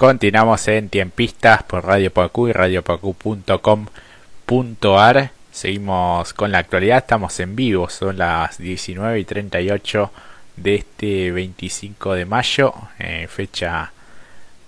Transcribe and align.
Continuamos 0.00 0.66
en 0.68 0.88
Tiempistas 0.88 1.62
por 1.62 1.84
Radio 1.84 2.10
Pacu 2.10 2.48
y 2.48 2.54
radiopacu.com.ar. 2.54 5.30
Seguimos 5.52 6.32
con 6.32 6.50
la 6.50 6.56
actualidad, 6.56 6.96
estamos 6.96 7.38
en 7.38 7.54
vivo, 7.54 7.90
son 7.90 8.16
las 8.16 8.56
19 8.56 9.20
y 9.20 9.26
38 9.26 10.10
de 10.56 10.76
este 10.76 11.32
25 11.32 12.14
de 12.14 12.24
mayo, 12.24 12.72
eh, 12.98 13.26
fecha 13.28 13.92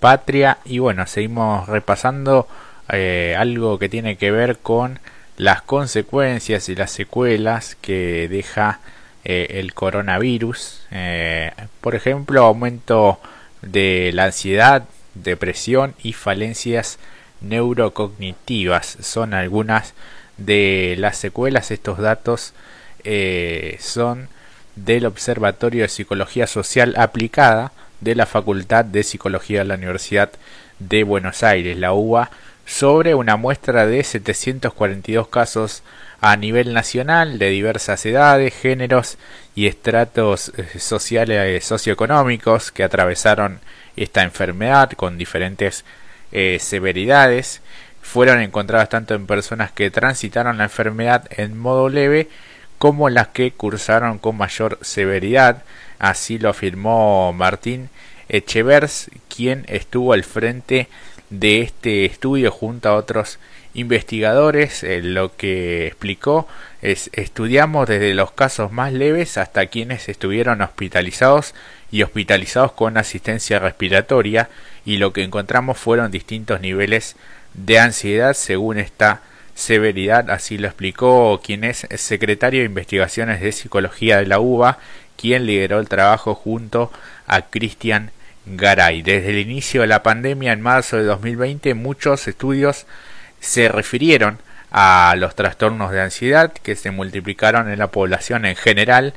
patria. 0.01 0.59
Y 0.67 0.81
bueno, 0.81 1.07
seguimos 1.07 1.67
repasando 1.67 2.47
eh, 2.91 3.35
algo 3.39 3.79
que 3.79 3.89
tiene 3.89 4.17
que 4.17 4.31
ver 4.31 4.59
con 4.59 4.99
las 5.39 5.63
consecuencias 5.63 6.69
y 6.69 6.75
las 6.75 6.91
secuelas 6.91 7.79
que 7.81 8.29
deja 8.29 8.81
eh, 9.25 9.47
el 9.53 9.73
coronavirus. 9.73 10.83
por 11.81 11.95
ejemplo, 11.95 12.45
aumento 12.45 13.19
de 13.63 14.11
la 14.13 14.25
ansiedad, 14.25 14.85
depresión 15.15 15.95
y 16.03 16.13
falencias 16.13 16.99
neurocognitivas. 17.41 18.99
Son 19.01 19.35
algunas 19.35 19.95
de 20.39 20.95
las 20.99 21.17
secuelas. 21.17 21.71
Estos 21.71 21.99
datos 21.99 22.55
eh, 23.05 23.77
son 23.81 24.29
del 24.77 25.07
Observatorio 25.07 25.83
de 25.83 25.89
Psicología 25.89 26.47
Social 26.47 26.95
Aplicada 26.97 27.73
de 28.01 28.15
la 28.15 28.27
Facultad 28.27 28.85
de 28.85 29.03
Psicología 29.03 29.61
de 29.61 29.65
la 29.67 29.75
Universidad 29.75 30.31
de 30.79 31.05
Buenos 31.05 31.43
Aires, 31.43 31.79
la 31.79 31.93
UBA, 31.93 32.31
sobre 32.67 33.15
una 33.15 33.37
muestra 33.37 33.87
de 33.87 34.03
742 34.05 35.29
casos 35.29 35.83
a 36.21 36.37
nivel 36.37 36.73
nacional 36.73 37.39
de 37.39 37.51
diversas 37.51 38.07
edades, 38.07 38.55
géneros 38.55 39.19
y 39.55 39.67
estratos 39.67 40.53
eh, 40.57 40.79
sociales 40.79 41.65
socioeconómicos 41.65 42.71
que 42.71 42.85
atravesaron 42.85 43.61
esta 43.97 44.23
enfermedad 44.23 44.93
con 44.93 45.19
diferentes 45.19 45.85
eh, 46.31 46.59
severidades 46.61 47.61
fueron 48.03 48.41
encontradas 48.41 48.89
tanto 48.89 49.15
en 49.15 49.27
personas 49.27 49.73
que 49.73 49.91
transitaron 49.91 50.59
la 50.59 50.65
enfermedad 50.65 51.25
en 51.31 51.57
modo 51.57 51.89
leve 51.89 52.29
como 52.79 53.09
las 53.09 53.29
que 53.29 53.53
cursaron 53.53 54.19
con 54.19 54.37
mayor 54.37 54.79
severidad. 54.83 55.63
Así 55.99 56.39
lo 56.39 56.51
afirmó 56.51 57.33
Martín 57.33 57.91
Echevers, 58.29 59.09
quien 59.35 59.65
estuvo 59.69 60.13
al 60.13 60.25
frente 60.25 60.75
de 60.75 60.89
este 61.41 62.05
estudio 62.05 62.51
junto 62.51 62.89
a 62.89 62.95
otros 62.95 63.39
investigadores. 63.75 64.83
Eh, 64.83 65.03
lo 65.03 65.37
que 65.37 65.87
explicó 65.87 66.47
es 66.83 67.11
estudiamos 67.13 67.89
desde 67.89 68.15
los 68.15 68.33
casos 68.33 68.73
más 68.73 68.93
leves 68.93 69.39
hasta 69.39 69.67
quienes 69.67 70.09
estuvieron 70.09 70.61
hospitalizados 70.61 71.55
y 71.91 72.03
hospitalizados 72.03 72.73
con 72.73 72.97
asistencia 72.97 73.59
respiratoria 73.59 74.49
y 74.85 74.97
lo 74.97 75.13
que 75.13 75.23
encontramos 75.23 75.79
fueron 75.79 76.11
distintos 76.11 76.61
niveles 76.61 77.17
de 77.55 77.79
ansiedad 77.79 78.35
según 78.35 78.79
esta 78.79 79.23
severidad, 79.55 80.31
así 80.31 80.59
lo 80.59 80.67
explicó 80.67 81.41
quien 81.45 81.65
es 81.65 81.87
secretario 81.97 82.61
de 82.61 82.67
Investigaciones 82.67 83.41
de 83.41 83.53
Psicología 83.53 84.19
de 84.19 84.27
la 84.27 84.41
UBA, 84.41 84.79
quien 85.17 85.47
lideró 85.47 85.79
el 85.79 85.89
trabajo 85.89 86.35
junto 86.35 86.91
a 87.27 87.43
Cristian 87.43 88.11
Garay. 88.47 89.03
Desde 89.03 89.31
el 89.31 89.39
inicio 89.39 89.83
de 89.83 89.87
la 89.87 90.03
pandemia 90.03 90.53
en 90.53 90.61
marzo 90.61 90.97
de 90.97 91.05
2020 91.05 91.75
muchos 91.75 92.27
estudios 92.29 92.87
se 93.41 93.69
refirieron 93.69 94.39
a 94.71 95.15
los 95.19 95.35
trastornos 95.35 95.91
de 95.93 96.01
ansiedad 96.01 96.53
que 96.53 96.77
se 96.77 96.91
multiplicaron 96.91 97.71
en 97.71 97.79
la 97.79 97.89
población 97.89 98.47
en 98.47 98.57
general 98.57 99.15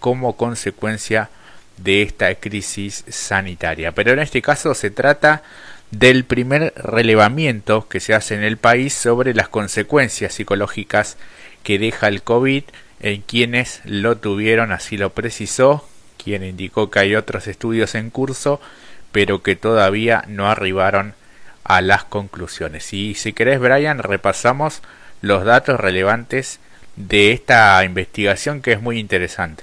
como 0.00 0.36
consecuencia 0.36 1.30
de 1.76 2.02
esta 2.02 2.34
crisis 2.34 3.04
sanitaria. 3.08 3.92
Pero 3.92 4.12
en 4.12 4.18
este 4.18 4.42
caso 4.42 4.74
se 4.74 4.90
trata 4.90 5.42
del 5.90 6.24
primer 6.24 6.72
relevamiento 6.76 7.86
que 7.88 8.00
se 8.00 8.14
hace 8.14 8.34
en 8.34 8.42
el 8.42 8.56
país 8.56 8.92
sobre 8.94 9.34
las 9.34 9.48
consecuencias 9.48 10.34
psicológicas 10.34 11.16
que 11.62 11.78
deja 11.78 12.08
el 12.08 12.22
COVID 12.22 12.64
en 13.00 13.22
quienes 13.22 13.80
lo 13.84 14.16
tuvieron, 14.16 14.72
así 14.72 14.96
lo 14.96 15.10
precisó, 15.10 15.86
quien 16.26 16.42
indicó 16.42 16.90
que 16.90 16.98
hay 16.98 17.14
otros 17.14 17.46
estudios 17.46 17.94
en 17.94 18.10
curso, 18.10 18.60
pero 19.12 19.44
que 19.44 19.54
todavía 19.54 20.24
no 20.26 20.48
arribaron 20.48 21.14
a 21.62 21.80
las 21.80 22.02
conclusiones. 22.02 22.92
Y 22.92 23.14
si 23.14 23.32
querés, 23.32 23.60
Brian, 23.60 24.00
repasamos 24.00 24.82
los 25.22 25.44
datos 25.44 25.78
relevantes 25.78 26.58
de 26.96 27.30
esta 27.30 27.84
investigación 27.84 28.60
que 28.60 28.72
es 28.72 28.82
muy 28.82 28.98
interesante. 28.98 29.62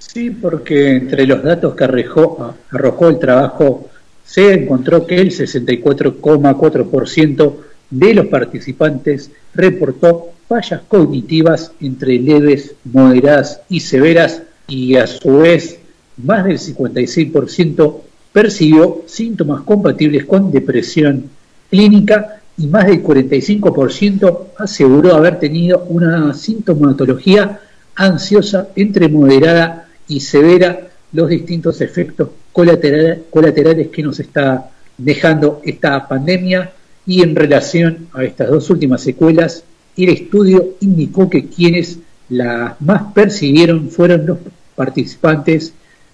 Sí, 0.00 0.30
porque 0.30 0.96
entre 0.96 1.24
los 1.24 1.44
datos 1.44 1.76
que 1.76 1.84
arrojó, 1.84 2.56
arrojó 2.72 3.10
el 3.10 3.20
trabajo 3.20 3.88
se 4.26 4.54
encontró 4.54 5.06
que 5.06 5.18
el 5.18 5.30
64,4% 5.30 7.56
de 7.90 8.12
los 8.12 8.26
participantes 8.26 9.30
reportó 9.54 10.32
fallas 10.48 10.80
cognitivas 10.88 11.70
entre 11.80 12.18
leves, 12.18 12.74
moderadas 12.82 13.60
y 13.68 13.78
severas 13.78 14.42
y 14.68 14.96
a 14.96 15.06
su 15.06 15.38
vez 15.38 15.78
más 16.16 16.44
del 16.44 16.58
56% 16.58 18.00
percibió 18.32 19.02
síntomas 19.06 19.62
compatibles 19.62 20.24
con 20.24 20.50
depresión 20.50 21.30
clínica 21.70 22.40
y 22.56 22.66
más 22.66 22.86
del 22.86 23.02
45% 23.02 24.38
aseguró 24.58 25.14
haber 25.14 25.38
tenido 25.38 25.84
una 25.88 26.32
sintomatología 26.34 27.60
ansiosa 27.96 28.68
entre 28.76 29.08
moderada 29.08 29.88
y 30.08 30.20
severa 30.20 30.88
los 31.12 31.28
distintos 31.28 31.80
efectos 31.80 32.28
colaterales 32.52 33.88
que 33.88 34.02
nos 34.02 34.20
está 34.20 34.70
dejando 34.98 35.60
esta 35.64 36.06
pandemia 36.06 36.72
y 37.06 37.22
en 37.22 37.36
relación 37.36 38.08
a 38.12 38.24
estas 38.24 38.50
dos 38.50 38.70
últimas 38.70 39.02
secuelas, 39.02 39.64
el 39.96 40.08
estudio 40.08 40.74
indicó 40.80 41.28
que 41.28 41.46
quienes 41.46 41.98
las 42.28 42.80
más 42.80 43.12
percibieron 43.12 43.90
fueron 43.90 44.26
los 44.26 44.38
participantes 44.74 45.72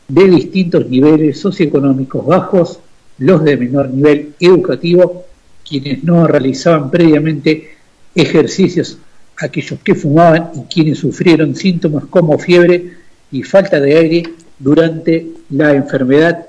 de 0.08 0.28
distintos 0.28 0.88
niveles 0.88 1.38
socioeconómicos 1.38 2.26
bajos, 2.26 2.80
los 3.18 3.44
de 3.44 3.56
menor 3.56 3.90
nivel 3.90 4.34
educativo, 4.40 5.24
quienes 5.68 6.02
no 6.02 6.26
realizaban 6.26 6.90
previamente 6.90 7.76
ejercicios, 8.14 8.98
aquellos 9.38 9.78
que 9.80 9.94
fumaban 9.94 10.50
y 10.54 10.62
quienes 10.72 10.98
sufrieron 10.98 11.54
síntomas 11.54 12.04
como 12.06 12.38
fiebre 12.38 12.94
y 13.30 13.42
falta 13.42 13.80
de 13.80 13.96
aire 13.96 14.22
durante 14.58 15.26
la 15.50 15.72
enfermedad. 15.72 16.46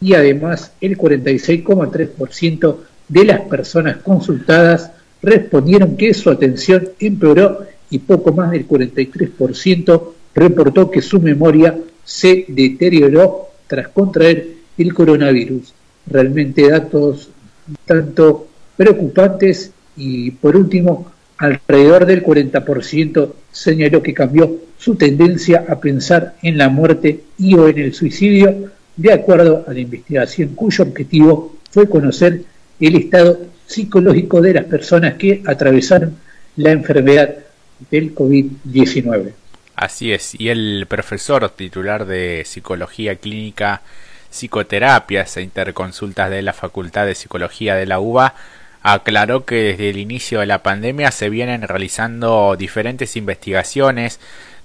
Y 0.00 0.14
además 0.14 0.72
el 0.80 0.96
46,3% 0.98 2.76
de 3.08 3.24
las 3.24 3.40
personas 3.42 3.96
consultadas 3.98 4.92
respondieron 5.22 5.96
que 5.96 6.14
su 6.14 6.30
atención 6.30 6.90
empeoró 7.00 7.66
y 7.90 7.98
poco 7.98 8.32
más 8.32 8.50
del 8.50 8.68
43% 8.68 10.12
reportó 10.34 10.90
que 10.90 11.02
su 11.02 11.20
memoria 11.20 11.78
se 12.04 12.44
deterioró 12.48 13.48
tras 13.66 13.88
contraer 13.88 14.48
el 14.76 14.94
coronavirus. 14.94 15.74
Realmente 16.06 16.68
datos 16.68 17.30
tanto 17.84 18.48
preocupantes 18.76 19.72
y 19.96 20.30
por 20.30 20.56
último 20.56 21.10
alrededor 21.38 22.06
del 22.06 22.24
40% 22.24 23.32
señaló 23.52 24.02
que 24.02 24.14
cambió 24.14 24.56
su 24.78 24.94
tendencia 24.94 25.64
a 25.68 25.78
pensar 25.80 26.36
en 26.42 26.58
la 26.58 26.68
muerte 26.68 27.20
y 27.36 27.54
o 27.54 27.68
en 27.68 27.78
el 27.78 27.94
suicidio, 27.94 28.70
de 28.96 29.12
acuerdo 29.12 29.64
a 29.66 29.72
la 29.72 29.80
investigación 29.80 30.54
cuyo 30.54 30.84
objetivo 30.84 31.56
fue 31.70 31.88
conocer 31.88 32.42
el 32.80 32.96
estado 32.96 33.38
psicológico 33.66 34.40
de 34.40 34.54
las 34.54 34.64
personas 34.64 35.14
que 35.14 35.42
atravesaron 35.44 36.14
la 36.56 36.72
enfermedad 36.72 37.34
del 37.90 38.14
COVID-19. 38.14 39.32
Así 39.78 40.12
es, 40.12 40.34
y 40.36 40.48
el 40.48 40.86
profesor 40.88 41.48
titular 41.50 42.04
de 42.04 42.42
Psicología 42.44 43.14
Clínica, 43.14 43.82
Psicoterapias 44.28 45.36
e 45.36 45.42
Interconsultas 45.42 46.30
de 46.30 46.42
la 46.42 46.52
Facultad 46.52 47.06
de 47.06 47.14
Psicología 47.14 47.76
de 47.76 47.86
la 47.86 48.00
UBA 48.00 48.34
aclaró 48.82 49.44
que 49.44 49.54
desde 49.62 49.90
el 49.90 49.98
inicio 49.98 50.40
de 50.40 50.46
la 50.46 50.64
pandemia 50.64 51.12
se 51.12 51.30
vienen 51.30 51.62
realizando 51.62 52.56
diferentes 52.58 53.14
investigaciones, 53.14 54.18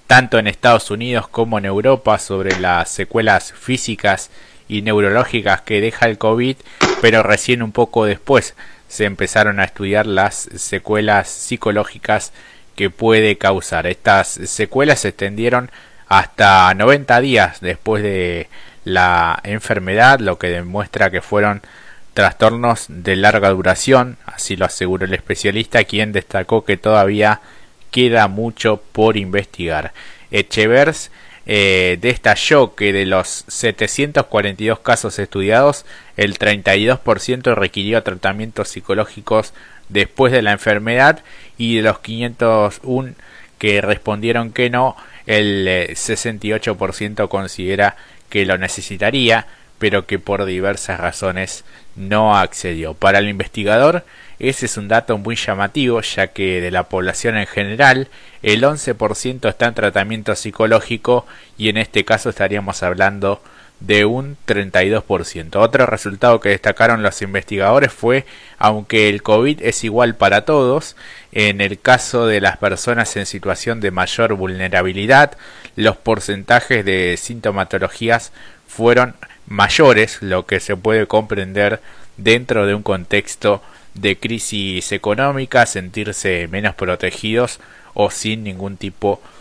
tanto 0.08 0.40
en 0.40 0.48
Estados 0.48 0.90
Unidos 0.90 1.28
como 1.28 1.60
en 1.60 1.66
Europa, 1.66 2.18
sobre 2.18 2.60
las 2.60 2.90
secuelas 2.90 3.54
físicas 3.54 4.32
y 4.68 4.82
neurológicas 4.82 5.62
que 5.62 5.80
deja 5.80 6.08
el 6.08 6.18
COVID, 6.18 6.58
pero 7.04 7.22
recién 7.22 7.62
un 7.62 7.72
poco 7.72 8.06
después 8.06 8.56
se 8.88 9.06
empezaron 9.06 9.60
a 9.60 9.66
estudiar 9.66 10.08
las 10.08 10.50
secuelas 10.56 11.30
psicológicas 11.30 12.34
que 12.76 12.90
puede 12.90 13.38
causar. 13.38 13.88
Estas 13.88 14.28
secuelas 14.28 15.02
se 15.02 15.10
extendieron 15.10 15.72
hasta 16.08 16.74
90 16.74 17.22
días 17.22 17.62
después 17.62 18.04
de 18.04 18.48
la 18.86 19.40
enfermedad, 19.44 20.20
lo 20.20 20.38
que 20.38 20.48
demuestra 20.48 21.10
que 21.10 21.22
fueron 21.22 21.62
trastornos 22.14 22.86
de 22.90 23.16
larga 23.16 23.50
duración, 23.50 24.18
así 24.26 24.56
lo 24.56 24.66
aseguró 24.66 25.06
el 25.06 25.14
especialista, 25.14 25.84
quien 25.84 26.12
destacó 26.12 26.64
que 26.64 26.78
todavía 26.78 27.42
queda 27.92 28.28
mucho 28.28 28.82
por 28.92 29.18
investigar. 29.18 29.94
Echevers 30.32 31.12
eh, 31.46 32.00
que 32.76 32.94
de 32.94 33.06
los 33.06 33.46
742 33.48 34.80
casos 34.80 35.20
estudiados, 35.20 35.86
el 36.16 36.38
32% 36.38 37.56
requirió 37.56 38.02
tratamientos 38.04 38.70
psicológicos 38.70 39.54
después 39.90 40.32
de 40.32 40.42
la 40.42 40.52
enfermedad 40.52 41.24
y 41.58 41.78
de 41.78 41.82
los 41.84 42.00
501 42.00 43.14
que 43.58 43.82
respondieron 43.82 44.52
que 44.52 44.70
no, 44.70 44.98
el 45.26 45.68
68% 45.68 47.24
eh, 47.24 47.28
considera 47.30 47.96
que 48.30 48.46
lo 48.46 48.58
necesitaría, 48.58 49.48
pero 49.80 50.06
que 50.06 50.20
por 50.20 50.46
diversas 50.46 51.00
razones 51.00 51.64
no 51.96 52.38
accedió. 52.38 52.94
Para 52.94 53.20
el 53.20 53.30
investigador, 53.30 54.04
ese 54.40 54.66
es 54.66 54.78
un 54.78 54.88
dato 54.88 55.18
muy 55.18 55.36
llamativo, 55.36 56.02
ya 56.02 56.28
que 56.28 56.60
de 56.60 56.72
la 56.72 56.90
población 56.90 57.38
en 57.38 57.48
general, 57.48 58.10
el 58.42 58.64
11% 58.64 59.48
está 59.48 59.68
en 59.68 59.74
tratamiento 59.74 60.36
psicológico 60.36 61.26
y 61.58 61.70
en 61.70 61.78
este 61.78 62.04
caso 62.04 62.30
estaríamos 62.30 62.84
hablando 62.84 63.42
de 63.86 64.06
un 64.06 64.38
32%. 64.48 65.58
Otro 65.58 65.86
resultado 65.86 66.40
que 66.40 66.50
destacaron 66.50 67.04
los 67.04 67.22
investigadores 67.22 67.92
fue, 67.92 68.26
aunque 68.58 69.10
el 69.10 69.22
COVID 69.22 69.62
es 69.62 69.84
igual 69.84 70.16
para 70.16 70.46
todos, 70.46 70.96
en 71.34 71.60
el 71.60 71.78
caso 71.80 72.26
de 72.26 72.40
las 72.40 72.58
personas 72.58 73.16
en 73.18 73.26
situación 73.26 73.82
de 73.82 73.92
mayor 73.92 74.36
vulnerabilidad, 74.36 75.38
los 75.76 75.98
porcentajes 75.98 76.86
de 76.86 77.18
sintomatologías 77.18 78.32
fueron 78.68 79.16
mayores, 79.48 80.22
lo 80.22 80.46
que 80.46 80.62
se 80.62 80.78
puede 80.78 81.06
comprender 81.06 81.82
dentro 82.16 82.66
de 82.66 82.76
un 82.76 82.84
contexto 82.84 83.62
de 83.96 84.18
crisis 84.18 84.94
económica, 84.94 85.66
sentirse 85.66 86.48
menos 86.48 86.74
protegidos 86.76 87.60
o 87.94 88.10
sin 88.10 88.44
ningún 88.44 88.78
tipo 88.78 89.22
de 89.22 89.33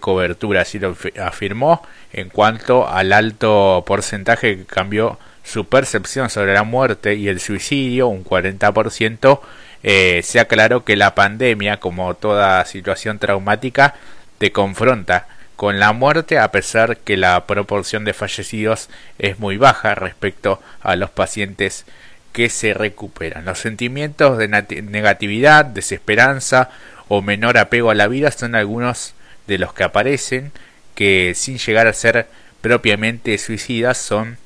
cobertura. 0.00 0.62
Así 0.62 0.78
lo 0.78 0.96
afirmó 1.22 1.82
en 2.12 2.30
cuanto 2.30 2.88
al 2.88 3.12
alto 3.12 3.84
porcentaje 3.86 4.56
que 4.56 4.64
cambió 4.64 5.18
su 5.44 5.66
percepción 5.66 6.30
sobre 6.30 6.54
la 6.54 6.62
muerte 6.62 7.14
y 7.14 7.28
el 7.28 7.40
suicidio, 7.40 8.08
un 8.08 8.24
40%, 8.24 9.40
eh, 9.82 10.20
se 10.24 10.40
aclaró 10.40 10.84
que 10.84 10.96
la 10.96 11.14
pandemia, 11.14 11.78
como 11.80 12.14
toda 12.14 12.64
situación 12.64 13.18
traumática, 13.18 13.94
te 14.38 14.52
confronta 14.52 15.26
con 15.56 15.80
la 15.80 15.92
muerte 15.92 16.38
a 16.38 16.52
pesar 16.52 16.98
que 16.98 17.16
la 17.16 17.46
proporción 17.46 18.04
de 18.04 18.12
fallecidos 18.12 18.88
es 19.18 19.38
muy 19.38 19.56
baja 19.56 19.94
respecto 19.94 20.60
a 20.82 20.96
los 20.96 21.10
pacientes 21.10 21.84
que 22.32 22.48
se 22.48 22.74
recuperan. 22.74 23.44
Los 23.44 23.58
sentimientos 23.58 24.38
de 24.38 24.48
negatividad, 24.48 25.64
desesperanza 25.64 26.70
o 27.08 27.22
menor 27.22 27.58
apego 27.58 27.90
a 27.90 27.94
la 27.94 28.06
vida 28.06 28.30
son 28.30 28.54
algunos 28.54 29.14
de 29.48 29.58
los 29.58 29.72
que 29.72 29.82
aparecen 29.82 30.52
que 30.94 31.32
sin 31.34 31.58
llegar 31.58 31.88
a 31.88 31.92
ser 31.92 32.28
propiamente 32.60 33.36
suicidas 33.38 33.98
son 33.98 34.36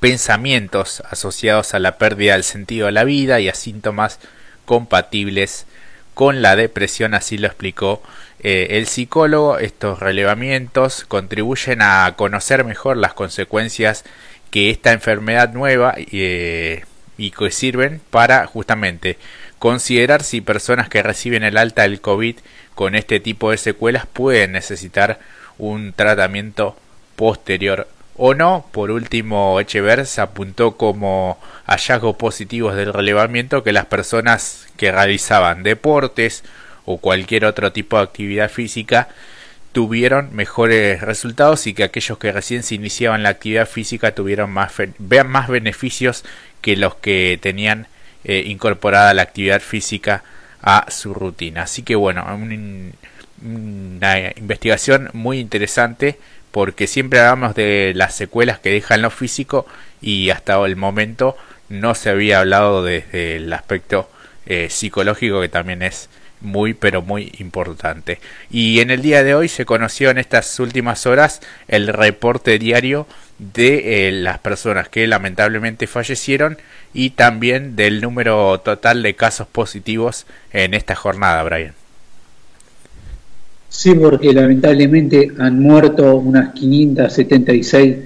pensamientos 0.00 1.02
asociados 1.10 1.74
a 1.74 1.78
la 1.78 1.98
pérdida 1.98 2.34
del 2.34 2.44
sentido 2.44 2.86
de 2.86 2.92
la 2.92 3.04
vida 3.04 3.40
y 3.40 3.48
a 3.48 3.54
síntomas 3.54 4.18
compatibles 4.64 5.66
con 6.14 6.42
la 6.42 6.56
depresión, 6.56 7.14
así 7.14 7.38
lo 7.38 7.46
explicó 7.46 8.02
eh, 8.40 8.68
el 8.70 8.86
psicólogo. 8.86 9.58
Estos 9.58 10.00
relevamientos 10.00 11.04
contribuyen 11.06 11.80
a 11.80 12.14
conocer 12.16 12.64
mejor 12.64 12.96
las 12.96 13.14
consecuencias 13.14 14.04
que 14.50 14.70
esta 14.70 14.92
enfermedad 14.92 15.52
nueva 15.52 15.94
eh, 15.96 16.84
y 17.18 17.32
que 17.32 17.50
sirven 17.50 18.00
para 18.10 18.46
justamente 18.46 19.18
considerar 19.58 20.22
si 20.22 20.40
personas 20.40 20.88
que 20.88 21.02
reciben 21.02 21.42
el 21.42 21.58
alta 21.58 21.82
del 21.82 22.00
COVID 22.00 22.36
con 22.74 22.94
este 22.94 23.20
tipo 23.20 23.50
de 23.50 23.58
secuelas 23.58 24.06
pueden 24.06 24.52
necesitar 24.52 25.18
un 25.58 25.92
tratamiento 25.92 26.76
posterior 27.16 27.88
o 28.16 28.34
no. 28.34 28.66
Por 28.72 28.90
último, 28.90 29.58
Echever 29.60 30.06
se 30.06 30.20
apuntó 30.20 30.76
como 30.76 31.38
hallazgos 31.66 32.16
positivos 32.16 32.76
del 32.76 32.94
relevamiento 32.94 33.64
que 33.64 33.72
las 33.72 33.86
personas 33.86 34.68
que 34.76 34.92
realizaban 34.92 35.64
deportes 35.64 36.44
o 36.84 36.98
cualquier 36.98 37.44
otro 37.44 37.72
tipo 37.72 37.96
de 37.96 38.04
actividad 38.04 38.50
física 38.50 39.08
tuvieron 39.72 40.34
mejores 40.34 41.02
resultados 41.02 41.66
y 41.66 41.74
que 41.74 41.84
aquellos 41.84 42.18
que 42.18 42.32
recién 42.32 42.62
se 42.62 42.74
iniciaban 42.74 43.22
la 43.22 43.28
actividad 43.30 43.68
física 43.68 44.14
tuvieron 44.14 44.50
más, 44.50 44.72
más 45.26 45.48
beneficios 45.48 46.24
que 46.60 46.76
los 46.76 46.94
que 46.96 47.38
tenían 47.40 47.86
eh, 48.24 48.42
incorporada 48.46 49.14
la 49.14 49.22
actividad 49.22 49.60
física 49.60 50.24
a 50.62 50.90
su 50.90 51.14
rutina. 51.14 51.62
Así 51.62 51.82
que 51.82 51.96
bueno, 51.96 52.26
una 53.42 54.32
investigación 54.36 55.10
muy 55.12 55.38
interesante 55.38 56.18
porque 56.50 56.86
siempre 56.86 57.20
hablamos 57.20 57.54
de 57.54 57.92
las 57.94 58.14
secuelas 58.14 58.58
que 58.58 58.70
dejan 58.70 59.02
lo 59.02 59.10
físico 59.10 59.66
y 60.00 60.30
hasta 60.30 60.64
el 60.64 60.76
momento 60.76 61.36
no 61.68 61.94
se 61.94 62.10
había 62.10 62.40
hablado 62.40 62.82
desde 62.82 63.36
el 63.36 63.52
aspecto 63.52 64.10
eh, 64.46 64.68
psicológico 64.70 65.40
que 65.40 65.48
también 65.48 65.82
es 65.82 66.08
muy 66.40 66.74
pero 66.74 67.02
muy 67.02 67.32
importante. 67.38 68.20
Y 68.50 68.80
en 68.80 68.90
el 68.90 69.02
día 69.02 69.24
de 69.24 69.34
hoy 69.34 69.48
se 69.48 69.64
conoció 69.64 70.10
en 70.10 70.18
estas 70.18 70.58
últimas 70.60 71.06
horas 71.06 71.40
el 71.68 71.88
reporte 71.88 72.58
diario 72.58 73.06
de 73.38 74.08
eh, 74.08 74.12
las 74.12 74.38
personas 74.38 74.88
que 74.88 75.06
lamentablemente 75.06 75.86
fallecieron 75.86 76.58
y 76.92 77.10
también 77.10 77.76
del 77.76 78.00
número 78.00 78.58
total 78.60 79.02
de 79.02 79.14
casos 79.14 79.46
positivos 79.46 80.26
en 80.52 80.74
esta 80.74 80.94
jornada, 80.94 81.42
Brian. 81.42 81.74
Sí, 83.68 83.94
porque 83.94 84.32
lamentablemente 84.32 85.30
han 85.38 85.60
muerto 85.60 86.16
unas 86.16 86.54
576 86.54 87.96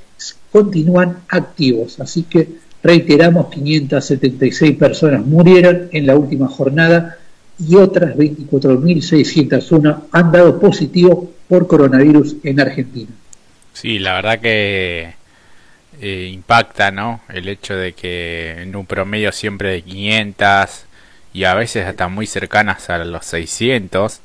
continúan 0.52 1.20
activos. 1.30 2.00
Así 2.00 2.24
que 2.24 2.48
reiteramos, 2.84 3.50
576 3.50 4.78
personas 4.78 5.26
murieron 5.26 5.90
en 5.92 6.08
la 6.08 6.16
última 6.16 6.48
jornada 6.48 7.18
y 7.60 7.76
otras 7.76 8.16
24.601 8.16 10.04
han 10.12 10.32
dado 10.32 10.60
positivo 10.60 11.32
por 11.48 11.68
coronavirus 11.68 12.38
en 12.44 12.60
Argentina. 12.60 13.10
Sí, 13.74 14.00
la 14.00 14.16
verdad 14.16 14.40
que 14.40 15.14
eh, 16.02 16.30
impacta, 16.32 16.92
¿no? 16.92 17.22
El 17.30 17.48
hecho 17.50 17.76
de 17.76 17.94
que 17.94 18.62
en 18.62 18.76
un 18.76 18.86
promedio 18.86 19.32
siempre 19.32 19.72
de 19.72 19.82
500 19.82 20.86
y 21.34 21.44
a 21.44 21.54
veces 21.54 21.86
hasta 21.86 22.08
muy 22.08 22.28
cercanas 22.28 22.90
a 22.90 23.00
los 23.00 23.26
600 23.26 24.22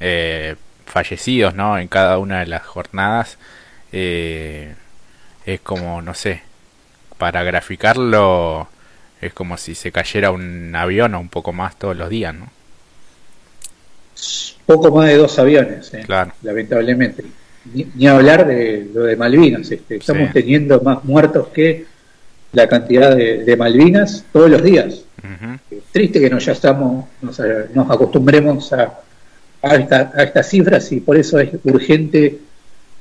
eh, 0.00 0.56
fallecidos, 0.86 1.54
¿no? 1.54 1.78
En 1.78 1.88
cada 1.88 2.18
una 2.18 2.40
de 2.40 2.46
las 2.46 2.62
jornadas 2.62 3.38
eh, 3.92 4.74
es 5.46 5.60
como, 5.60 6.02
no 6.02 6.14
sé, 6.14 6.42
para 7.18 7.42
graficarlo 7.42 8.68
es 9.20 9.32
como 9.32 9.56
si 9.56 9.74
se 9.74 9.92
cayera 9.92 10.30
un 10.30 10.74
avión 10.74 11.14
o 11.14 11.20
un 11.20 11.28
poco 11.28 11.52
más 11.52 11.76
todos 11.76 11.96
los 11.96 12.08
días, 12.08 12.34
¿no? 12.34 12.48
Poco 14.66 14.90
más 14.90 15.06
de 15.08 15.16
dos 15.16 15.38
aviones, 15.38 15.92
lamentablemente. 16.42 17.24
Ni, 17.72 18.06
hablar 18.06 18.46
de 18.46 18.88
lo 18.92 19.04
de 19.04 19.16
Malvinas. 19.16 19.70
Este, 19.70 19.96
estamos 19.96 20.32
teniendo 20.32 20.80
más 20.80 21.04
muertos 21.04 21.48
que 21.48 21.86
la 22.52 22.68
cantidad 22.68 23.14
de, 23.14 23.56
Malvinas 23.56 24.24
todos 24.32 24.50
los 24.50 24.62
días. 24.62 25.02
triste 25.92 26.20
que 26.20 26.30
nos 26.30 26.44
ya 26.44 26.52
estamos, 26.52 27.06
nos, 27.20 27.40
acostumbremos 27.90 28.72
a, 28.72 29.00
a, 29.62 29.76
estas 29.76 30.48
cifras 30.48 30.90
y 30.92 31.00
por 31.00 31.16
eso 31.16 31.38
es 31.38 31.50
urgente 31.64 32.38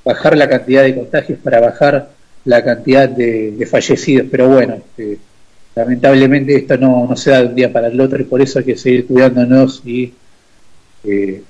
bajar 0.03 0.37
la 0.37 0.47
cantidad 0.47 0.83
de 0.83 0.95
contagios 0.95 1.39
para 1.43 1.59
bajar 1.59 2.09
la 2.45 2.63
cantidad 2.63 3.09
de, 3.09 3.67
fallecidos. 3.69 4.27
Pero 4.29 4.49
bueno, 4.49 4.75
este, 4.75 5.17
lamentablemente 5.75 6.55
esto 6.55 6.77
no, 6.77 7.07
no 7.07 7.15
se 7.15 7.31
da 7.31 7.41
de 7.41 7.47
un 7.47 7.55
día 7.55 7.73
para 7.73 7.87
el 7.87 7.99
otro 7.99 8.21
y 8.21 8.25
por 8.25 8.41
eso 8.41 8.59
hay 8.59 8.65
que 8.65 8.77
seguir 8.77 9.07
cuidándonos 9.07 9.81
y 9.85 10.13
eh, 11.03 11.41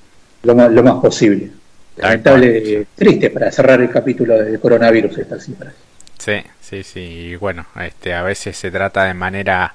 lo, 0.42 0.54
más, 0.54 0.70
lo 0.70 0.82
más 0.82 1.00
posible. 1.00 1.50
Lamentable, 1.96 2.86
triste 2.94 3.30
para 3.30 3.50
cerrar 3.50 3.80
el 3.80 3.90
capítulo 3.90 4.36
del 4.36 4.60
coronavirus 4.60 5.18
estas 5.18 5.44
cifras. 5.44 5.72
Sí, 6.18 6.42
sí, 6.60 6.82
sí. 6.82 7.00
Y 7.00 7.36
bueno, 7.36 7.66
este, 7.80 8.14
a 8.14 8.22
veces 8.22 8.56
se 8.56 8.70
trata 8.70 9.04
de 9.04 9.14
manera 9.14 9.74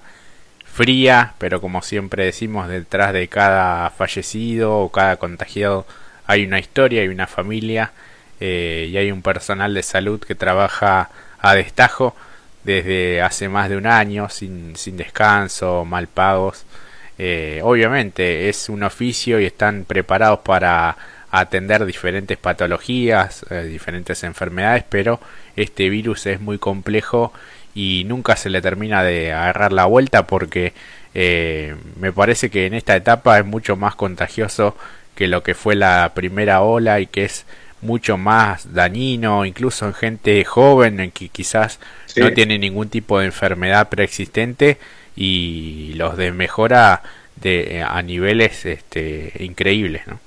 fría, 0.66 1.34
pero 1.38 1.62
como 1.62 1.82
siempre 1.82 2.25
decimos, 2.25 2.68
detrás 2.68 3.13
de 3.13 3.28
cada 3.28 3.90
fallecido 3.90 4.78
o 4.78 4.92
cada 4.92 5.18
contagiado 5.18 5.86
hay 6.28 6.46
una 6.46 6.60
historia, 6.60 7.01
hay 7.01 7.10
una 7.10 7.28
familia 7.28 7.92
eh, 8.40 8.88
y 8.90 8.98
hay 8.98 9.12
un 9.12 9.22
personal 9.22 9.74
de 9.74 9.84
salud 9.84 10.22
que 10.22 10.36
trabaja 10.36 11.10
a 11.40 11.56
destajo 11.56 12.16
desde 12.63 13.22
hace 13.22 13.50
más 13.50 13.70
de 13.70 13.78
un 13.78 13.88
año 13.88 14.30
sin, 14.30 14.75
sin 14.75 14.98
descanso, 14.98 15.84
mal 15.86 16.08
pagos. 16.08 16.66
Eh, 17.18 17.60
obviamente 17.63 18.50
es 18.50 18.70
un 18.70 18.84
oficio 18.84 19.40
y 19.40 19.46
están 19.46 19.86
preparados 19.86 20.40
para 20.40 20.96
atender 21.31 21.85
diferentes 21.85 22.38
patologías, 22.38 23.45
eh, 23.50 23.63
diferentes 23.63 24.23
enfermedades, 24.23 24.83
pero 24.88 25.19
este 25.55 25.89
virus 25.89 26.25
es 26.25 26.41
muy 26.41 26.57
complejo 26.57 27.33
y 27.73 28.03
nunca 28.05 28.35
se 28.35 28.50
le 28.50 28.61
termina 28.61 29.01
de 29.01 29.31
agarrar 29.31 29.71
la 29.71 29.85
vuelta 29.85 30.27
porque 30.27 30.73
eh, 31.13 31.75
me 32.00 32.11
parece 32.11 32.50
que 32.50 32.65
en 32.65 32.73
esta 32.73 32.95
etapa 32.95 33.39
es 33.39 33.45
mucho 33.45 33.77
más 33.77 33.95
contagioso 33.95 34.75
que 35.15 35.27
lo 35.27 35.41
que 35.41 35.55
fue 35.55 35.75
la 35.75 36.11
primera 36.13 36.61
ola 36.61 37.00
y 37.00 37.07
que 37.07 37.23
es 37.25 37.45
mucho 37.81 38.17
más 38.17 38.73
dañino, 38.73 39.45
incluso 39.45 39.88
en 39.88 39.93
gente 39.93 40.43
joven 40.45 41.00
en 41.00 41.11
que 41.11 41.29
quizás 41.29 41.79
no 42.15 42.31
tiene 42.33 42.59
ningún 42.59 42.89
tipo 42.89 43.19
de 43.19 43.25
enfermedad 43.25 43.89
preexistente 43.89 44.77
y 45.15 45.93
los 45.95 46.17
desmejora 46.17 47.01
de, 47.38 47.83
a 47.88 48.01
niveles 48.01 48.65
este, 48.65 49.33
increíbles. 49.39 50.05
¿no? 50.07 50.19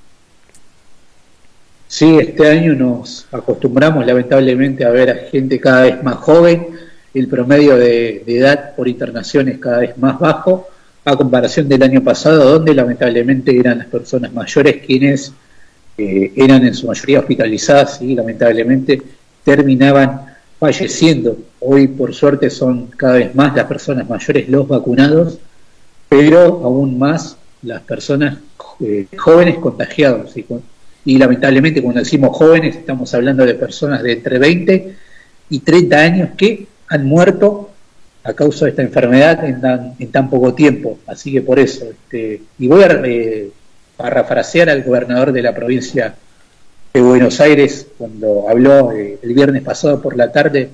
Sí, 1.86 2.18
este 2.18 2.48
año 2.48 2.74
nos 2.74 3.26
acostumbramos 3.30 4.04
lamentablemente 4.06 4.84
a 4.84 4.90
ver 4.90 5.10
a 5.10 5.14
gente 5.30 5.60
cada 5.60 5.82
vez 5.82 6.02
más 6.02 6.16
joven, 6.16 6.68
el 7.14 7.28
promedio 7.28 7.76
de, 7.76 8.24
edad 8.26 8.74
por 8.74 8.88
internación 8.88 9.48
es 9.48 9.58
cada 9.58 9.78
vez 9.78 9.96
más 9.98 10.18
bajo, 10.18 10.66
a 11.04 11.16
comparación 11.16 11.68
del 11.68 11.82
año 11.82 12.02
pasado, 12.02 12.50
donde 12.54 12.74
lamentablemente 12.74 13.56
eran 13.56 13.78
las 13.78 13.86
personas 13.86 14.32
mayores 14.32 14.84
quienes 14.84 15.32
eh, 15.96 16.32
eran 16.34 16.64
en 16.66 16.74
su 16.74 16.86
mayoría 16.86 17.20
hospitalizadas 17.20 18.02
y 18.02 18.14
lamentablemente 18.14 19.00
terminaban 19.44 20.34
falleciendo. 20.58 21.36
Hoy, 21.60 21.88
por 21.88 22.14
suerte, 22.14 22.50
son 22.50 22.86
cada 22.96 23.14
vez 23.14 23.34
más 23.34 23.54
las 23.54 23.66
personas 23.66 24.08
mayores 24.08 24.48
los 24.48 24.66
vacunados, 24.66 25.38
pero 26.08 26.40
aún 26.64 26.98
más 26.98 27.36
las 27.62 27.82
personas 27.82 28.38
eh, 28.80 29.06
jóvenes 29.16 29.58
contagiados. 29.58 30.36
Y, 30.36 30.46
y 31.04 31.18
lamentablemente, 31.18 31.82
cuando 31.82 32.00
decimos 32.00 32.36
jóvenes, 32.36 32.76
estamos 32.76 33.12
hablando 33.14 33.44
de 33.44 33.54
personas 33.54 34.02
de 34.02 34.12
entre 34.12 34.38
20 34.38 34.94
y 35.50 35.58
30 35.60 35.96
años 35.96 36.28
que 36.36 36.66
han 36.88 37.04
muerto 37.06 37.70
a 38.22 38.32
causa 38.32 38.64
de 38.64 38.70
esta 38.70 38.82
enfermedad 38.82 39.44
en 39.44 39.60
tan, 39.60 39.94
en 39.98 40.10
tan 40.10 40.30
poco 40.30 40.54
tiempo. 40.54 40.98
Así 41.06 41.32
que 41.32 41.42
por 41.42 41.58
eso, 41.58 41.84
este, 41.90 42.40
y 42.58 42.66
voy 42.68 42.82
a 42.82 43.00
eh, 43.04 43.50
parafrasear 43.96 44.70
al 44.70 44.82
gobernador 44.82 45.32
de 45.32 45.42
la 45.42 45.54
provincia 45.54 46.14
de 46.92 47.00
Buenos 47.02 47.38
Aires 47.40 47.86
cuando 47.98 48.48
habló 48.48 48.92
eh, 48.92 49.18
el 49.22 49.34
viernes 49.34 49.62
pasado 49.62 50.00
por 50.00 50.16
la 50.16 50.32
tarde 50.32 50.70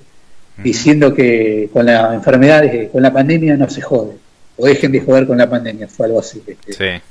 diciendo 0.62 1.14
que 1.14 1.70
con 1.72 1.87
la 1.87 2.14
enfermedad, 2.14 2.64
eh, 2.64 2.88
con 2.92 3.02
la 3.02 3.12
pandemia 3.12 3.56
no 3.56 3.68
se 3.68 3.80
jode, 3.80 4.12
o 4.56 4.66
dejen 4.66 4.92
de 4.92 5.00
joder 5.00 5.26
con 5.26 5.38
la 5.38 5.49
pandemia, 5.49 5.88
fue 5.88 6.06
algo 6.06 6.20
así. 6.20 6.42
Este, 6.46 6.72
sí. 6.72 7.02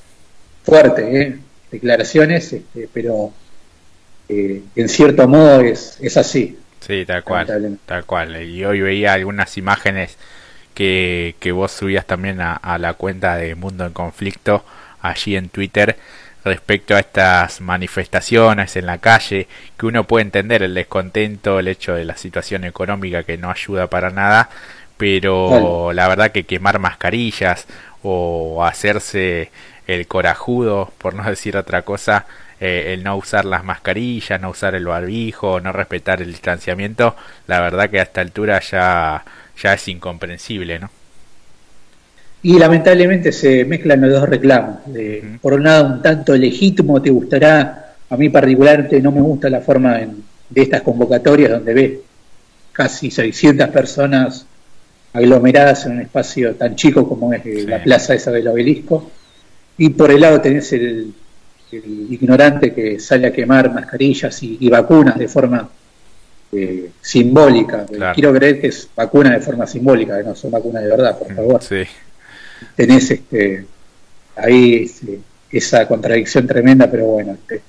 Fuerte, 0.64 1.22
¿eh? 1.22 1.40
Declaraciones, 1.72 2.54
este, 2.54 2.90
pero 2.94 3.32
en 4.30 4.90
cierto 4.90 5.28
modo 5.28 5.62
es, 5.62 5.98
es 6.02 6.18
así. 6.18 6.58
Sí, 6.80 7.06
tal 7.06 7.24
cual, 7.24 7.80
tal 7.86 8.06
cual. 8.06 8.42
Y 8.44 8.64
hoy 8.64 8.82
veía 8.82 9.14
algunas 9.14 9.58
imágenes 9.58 10.18
que, 10.74 11.36
que 11.40 11.52
vos 11.52 11.72
subías 11.72 12.06
también 12.06 12.40
a, 12.40 12.54
a 12.54 12.78
la 12.78 12.94
cuenta 12.94 13.36
de 13.36 13.56
Mundo 13.56 13.86
en 13.86 13.94
Conflicto 13.94 14.64
allí 15.02 15.36
en 15.36 15.50
Twitter 15.50 15.98
respecto 16.46 16.96
a 16.96 17.00
estas 17.00 17.60
manifestaciones 17.60 18.76
en 18.76 18.86
la 18.86 19.00
calle, 19.00 19.48
que 19.78 19.86
uno 19.86 20.06
puede 20.06 20.24
entender 20.24 20.64
el 20.64 20.74
descontento, 20.74 21.60
el 21.60 21.68
hecho 21.68 21.96
de 21.96 22.06
la 22.06 22.16
situación 22.16 22.64
económica 22.64 23.24
que 23.24 23.38
no 23.38 23.52
ayuda 23.52 23.88
para 23.88 24.10
nada, 24.10 24.50
pero 24.98 25.92
la 25.94 26.08
verdad 26.08 26.32
que 26.32 26.46
quemar 26.46 26.80
mascarillas 26.80 27.68
o 28.04 28.64
hacerse 28.64 29.52
el 29.94 30.08
corajudo, 30.08 30.92
por 30.98 31.16
no 31.16 31.24
decir 31.24 31.58
otra 31.58 31.82
cosa, 31.82 32.26
eh, 32.60 32.94
el 32.94 33.04
no 33.04 33.18
usar 33.18 33.46
las 33.46 33.64
mascarillas, 33.64 34.40
no 34.40 34.50
usar 34.50 34.76
el 34.76 34.86
barbijo, 34.86 35.60
no 35.60 35.72
respetar 35.72 36.22
el 36.22 36.32
distanciamiento, 36.32 37.16
la 37.48 37.60
verdad 37.62 37.90
que 37.90 38.00
a 38.00 38.04
esta 38.04 38.22
altura 38.22 38.60
ya, 38.60 39.24
ya 39.62 39.74
es 39.74 39.88
incomprensible, 39.88 40.80
¿no? 40.80 40.90
Y 42.42 42.58
lamentablemente 42.58 43.32
se 43.32 43.66
mezclan 43.66 44.00
los 44.02 44.12
dos 44.12 44.30
reclamos. 44.30 44.78
Por 45.42 45.56
un 45.56 45.64
lado, 45.64 45.88
un 45.88 46.02
tanto 46.02 46.36
legítimo, 46.36 47.02
te 47.02 47.10
gustará, 47.10 47.96
a 48.10 48.16
mí 48.16 48.30
particularmente 48.30 49.02
no 49.02 49.12
me 49.12 49.20
gusta 49.20 49.50
la 49.50 49.60
forma 49.60 50.00
de 50.50 50.62
estas 50.62 50.82
convocatorias 50.82 51.52
donde 51.52 51.74
ves 51.74 51.92
casi 52.72 53.12
600 53.12 53.68
personas 53.70 54.46
aglomeradas 55.14 55.86
en 55.86 55.94
un 55.94 56.02
espacio 56.02 56.56
tan 56.56 56.76
chico 56.76 57.08
como 57.08 57.34
es 57.34 57.46
eh, 57.46 57.66
la 57.68 57.84
plaza 57.84 58.14
esa 58.14 58.32
del 58.32 58.48
obelisco. 58.48 59.12
Y 59.80 59.90
por 59.90 60.12
el 60.12 60.22
lado 60.22 60.40
tenés 60.40 60.72
el, 60.74 61.14
ignorante 61.72 62.74
que 62.74 63.00
sale 63.00 63.28
a 63.28 63.32
quemar 63.34 63.74
mascarillas 63.74 64.42
y, 64.44 64.70
vacunas 64.70 65.18
de 65.18 65.28
forma 65.28 65.68
eh, 66.52 66.92
simbólica. 67.02 67.86
Quiero 68.14 68.34
creer 68.34 68.62
que 68.62 68.68
es 68.68 68.88
vacuna 68.96 69.32
de 69.32 69.40
forma 69.40 69.66
simbólica, 69.66 70.18
que 70.18 70.24
no 70.24 70.36
son 70.36 70.52
vacunas 70.52 70.84
de 70.84 70.90
verdad, 70.90 71.18
por 71.18 71.34
favor. 71.34 71.64
Sí 71.64 71.84
tenés 72.76 73.12
este, 73.12 73.66
ahí 74.36 74.84
este, 74.84 75.20
esa 75.52 75.88
contradicción 75.88 76.48
tremenda, 76.48 76.90
pero 76.90 77.06
bueno, 77.06 77.34
este, 77.34 77.62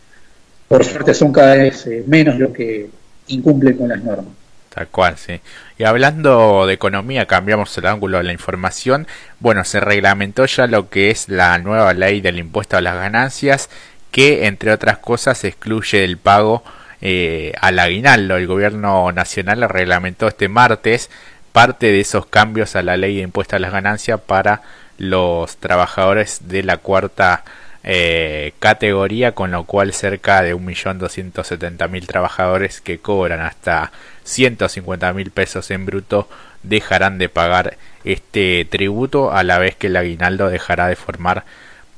por 0.68 0.84
suerte 0.84 1.14
son 1.14 1.32
cada 1.32 1.56
vez 1.56 1.86
eh, 1.86 2.04
menos 2.06 2.38
los 2.38 2.52
que 2.52 2.88
incumplen 3.28 3.76
con 3.76 3.88
las 3.88 4.02
normas. 4.02 4.34
Tal 4.70 4.86
cual, 4.86 5.18
sí. 5.18 5.40
Y 5.78 5.84
hablando 5.84 6.64
de 6.66 6.74
economía, 6.74 7.26
cambiamos 7.26 7.76
el 7.76 7.86
ángulo 7.86 8.18
de 8.18 8.24
la 8.24 8.32
información. 8.32 9.08
Bueno, 9.40 9.64
se 9.64 9.80
reglamentó 9.80 10.46
ya 10.46 10.68
lo 10.68 10.88
que 10.88 11.10
es 11.10 11.28
la 11.28 11.58
nueva 11.58 11.92
ley 11.92 12.20
del 12.20 12.38
impuesto 12.38 12.76
a 12.76 12.80
las 12.80 12.94
ganancias, 12.94 13.68
que 14.12 14.46
entre 14.46 14.72
otras 14.72 14.98
cosas 14.98 15.42
excluye 15.44 16.04
el 16.04 16.18
pago 16.18 16.62
eh, 17.00 17.52
al 17.60 17.80
aguinaldo. 17.80 18.36
El 18.36 18.46
gobierno 18.46 19.10
nacional 19.10 19.68
reglamentó 19.68 20.28
este 20.28 20.48
martes 20.48 21.10
parte 21.52 21.86
de 21.86 22.00
esos 22.00 22.26
cambios 22.26 22.76
a 22.76 22.82
la 22.82 22.96
ley 22.96 23.16
de 23.16 23.22
impuesto 23.22 23.56
a 23.56 23.58
las 23.58 23.72
ganancias 23.72 24.20
para 24.20 24.62
los 24.98 25.56
trabajadores 25.56 26.48
de 26.48 26.62
la 26.62 26.76
cuarta 26.76 27.42
eh, 27.82 28.52
categoría, 28.58 29.32
con 29.32 29.50
lo 29.50 29.64
cual 29.64 29.94
cerca 29.94 30.42
de 30.42 30.54
1.270.000 30.54 32.06
trabajadores 32.06 32.80
que 32.82 32.98
cobran 32.98 33.40
hasta 33.40 33.90
150.000 34.38 35.30
pesos 35.30 35.70
en 35.70 35.86
bruto 35.86 36.28
dejarán 36.62 37.18
de 37.18 37.28
pagar 37.28 37.76
este 38.04 38.66
tributo 38.68 39.32
a 39.32 39.42
la 39.42 39.58
vez 39.58 39.76
que 39.76 39.88
el 39.88 39.96
aguinaldo 39.96 40.48
dejará 40.48 40.88
de 40.88 40.96
formar 40.96 41.44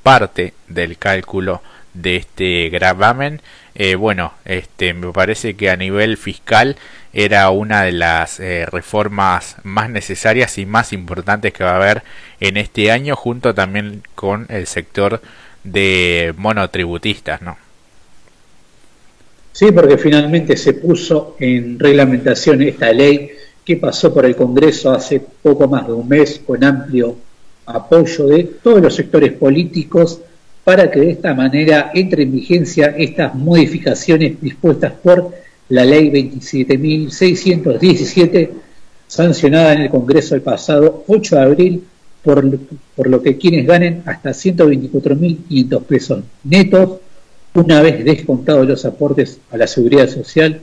parte 0.03 0.55
del 0.69 0.99
cálculo 0.99 1.63
de 1.95 2.17
este 2.17 2.69
gravamen. 2.71 3.41
Eh, 3.75 3.95
bueno, 3.95 4.35
este 4.45 4.95
me 4.95 5.13
parece 5.13 5.55
que 5.55 5.71
a 5.71 5.77
nivel 5.77 6.17
fiscal 6.17 6.77
era 7.13 7.51
una 7.51 7.83
de 7.83 7.93
las 7.93 8.41
eh, 8.41 8.67
reformas 8.67 9.57
más 9.63 9.91
necesarias 9.91 10.59
y 10.59 10.67
más 10.67 10.93
importantes 10.93 11.53
que 11.53 11.65
va 11.65 11.73
a 11.73 11.77
haber 11.77 12.03
en 12.41 12.57
este 12.57 12.91
año, 12.91 13.17
junto 13.17 13.55
también 13.55 14.03
con 14.15 14.47
el 14.49 14.67
sector 14.67 15.23
de 15.65 16.35
monotributistas, 16.37 17.43
¿no? 17.43 17.57
Sí, 19.53 19.71
porque 19.71 19.99
finalmente 19.99 20.57
se 20.57 20.75
puso 20.75 21.37
en 21.39 21.79
reglamentación 21.79 22.63
esta 22.63 22.93
ley 22.93 23.31
que 23.65 23.77
pasó 23.77 24.13
por 24.13 24.25
el 24.25 24.35
Congreso 24.35 24.91
hace 24.91 25.21
poco 25.21 25.69
más 25.69 25.87
de 25.87 25.93
un 25.93 26.09
mes 26.09 26.41
con 26.45 26.65
amplio 26.65 27.17
apoyo 27.67 28.27
de 28.27 28.45
todos 28.63 28.81
los 28.81 28.95
sectores 28.95 29.33
políticos 29.33 30.21
para 30.65 30.91
que 30.91 31.01
de 31.01 31.11
esta 31.11 31.35
manera 31.35 31.91
entre 31.95 32.23
en 32.23 32.33
vigencia 32.33 32.95
estas 32.97 33.35
modificaciones 33.35 34.41
dispuestas 34.41 34.95
por 35.03 35.35
la 35.69 35.85
ley 35.85 36.11
27.617, 36.11 38.49
sancionada 39.07 39.75
en 39.75 39.83
el 39.83 39.91
Congreso 39.91 40.35
el 40.35 40.41
pasado 40.43 41.05
8 41.07 41.37
de 41.37 41.43
abril, 41.43 41.85
por, 42.23 42.59
por 42.95 43.09
lo 43.09 43.23
que 43.23 43.37
quienes 43.37 43.67
ganen 43.67 44.03
hasta 44.07 44.31
124.500 44.31 45.85
pesos 45.85 46.25
netos, 46.45 47.01
una 47.55 47.83
vez 47.83 48.05
descontados 48.05 48.67
los 48.67 48.85
aportes 48.85 49.39
a 49.51 49.57
la 49.57 49.67
seguridad 49.67 50.09
social, 50.09 50.63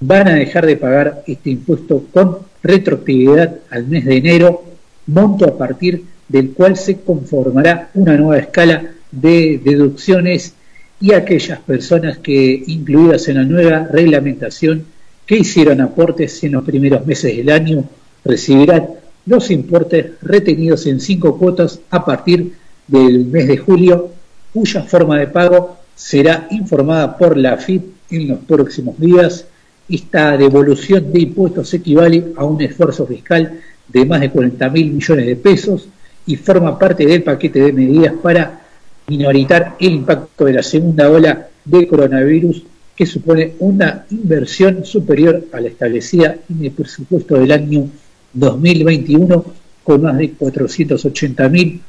van 0.00 0.28
a 0.28 0.34
dejar 0.34 0.66
de 0.66 0.76
pagar 0.76 1.22
este 1.26 1.50
impuesto 1.50 2.04
con 2.12 2.38
retroactividad 2.62 3.56
al 3.70 3.86
mes 3.86 4.06
de 4.06 4.16
enero, 4.16 4.64
monto 5.06 5.44
a 5.44 5.58
partir 5.58 6.04
del 6.28 6.52
cual 6.52 6.76
se 6.76 7.00
conformará 7.00 7.90
una 7.94 8.16
nueva 8.16 8.38
escala 8.38 8.92
de 9.10 9.60
deducciones 9.62 10.54
y 11.00 11.12
aquellas 11.12 11.58
personas 11.60 12.18
que, 12.18 12.62
incluidas 12.66 13.28
en 13.28 13.36
la 13.36 13.44
nueva 13.44 13.88
reglamentación, 13.90 14.84
que 15.26 15.38
hicieron 15.38 15.80
aportes 15.80 16.42
en 16.44 16.52
los 16.52 16.64
primeros 16.64 17.06
meses 17.06 17.36
del 17.36 17.50
año, 17.50 17.84
recibirán 18.24 18.88
los 19.26 19.50
importes 19.50 20.12
retenidos 20.22 20.86
en 20.86 21.00
cinco 21.00 21.38
cuotas 21.38 21.80
a 21.90 22.04
partir 22.04 22.54
del 22.86 23.26
mes 23.26 23.48
de 23.48 23.58
julio, 23.58 24.10
cuya 24.52 24.82
forma 24.82 25.18
de 25.18 25.28
pago 25.28 25.79
será 26.00 26.48
informada 26.50 27.18
por 27.18 27.36
la 27.36 27.58
FIP 27.58 27.82
en 28.10 28.28
los 28.28 28.38
próximos 28.38 28.98
días. 28.98 29.44
Esta 29.86 30.34
devolución 30.38 31.12
de 31.12 31.20
impuestos 31.20 31.74
equivale 31.74 32.32
a 32.36 32.44
un 32.44 32.60
esfuerzo 32.62 33.06
fiscal 33.06 33.60
de 33.86 34.06
más 34.06 34.20
de 34.22 34.30
40 34.30 34.70
mil 34.70 34.92
millones 34.92 35.26
de 35.26 35.36
pesos 35.36 35.88
y 36.26 36.36
forma 36.36 36.78
parte 36.78 37.04
del 37.04 37.22
paquete 37.22 37.60
de 37.60 37.72
medidas 37.74 38.14
para 38.22 38.62
minoritar 39.08 39.76
el 39.78 39.92
impacto 39.92 40.46
de 40.46 40.54
la 40.54 40.62
segunda 40.62 41.10
ola 41.10 41.48
de 41.66 41.86
coronavirus 41.86 42.62
que 42.96 43.04
supone 43.04 43.52
una 43.58 44.06
inversión 44.10 44.86
superior 44.86 45.44
a 45.52 45.60
la 45.60 45.68
establecida 45.68 46.36
en 46.48 46.64
el 46.64 46.70
presupuesto 46.70 47.34
del 47.38 47.52
año 47.52 47.88
2021 48.32 49.44
con 49.84 50.02
más 50.02 50.16
de 50.16 50.30
480 50.30 51.48
mil 51.50 51.82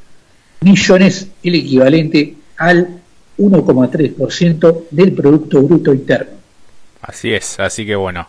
millones, 0.59 1.29
el 1.43 1.55
equivalente 1.55 2.35
al 2.57 3.00
1,3% 3.41 4.83
del 4.91 5.13
Producto 5.13 5.61
Bruto 5.61 5.93
Interno. 5.93 6.31
Así 7.01 7.33
es, 7.33 7.59
así 7.59 7.85
que 7.85 7.95
bueno, 7.95 8.27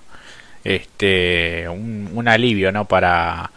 este 0.64 1.68
un, 1.68 2.26
alivio 2.26 2.72
no 2.72 2.86
para, 2.86 3.50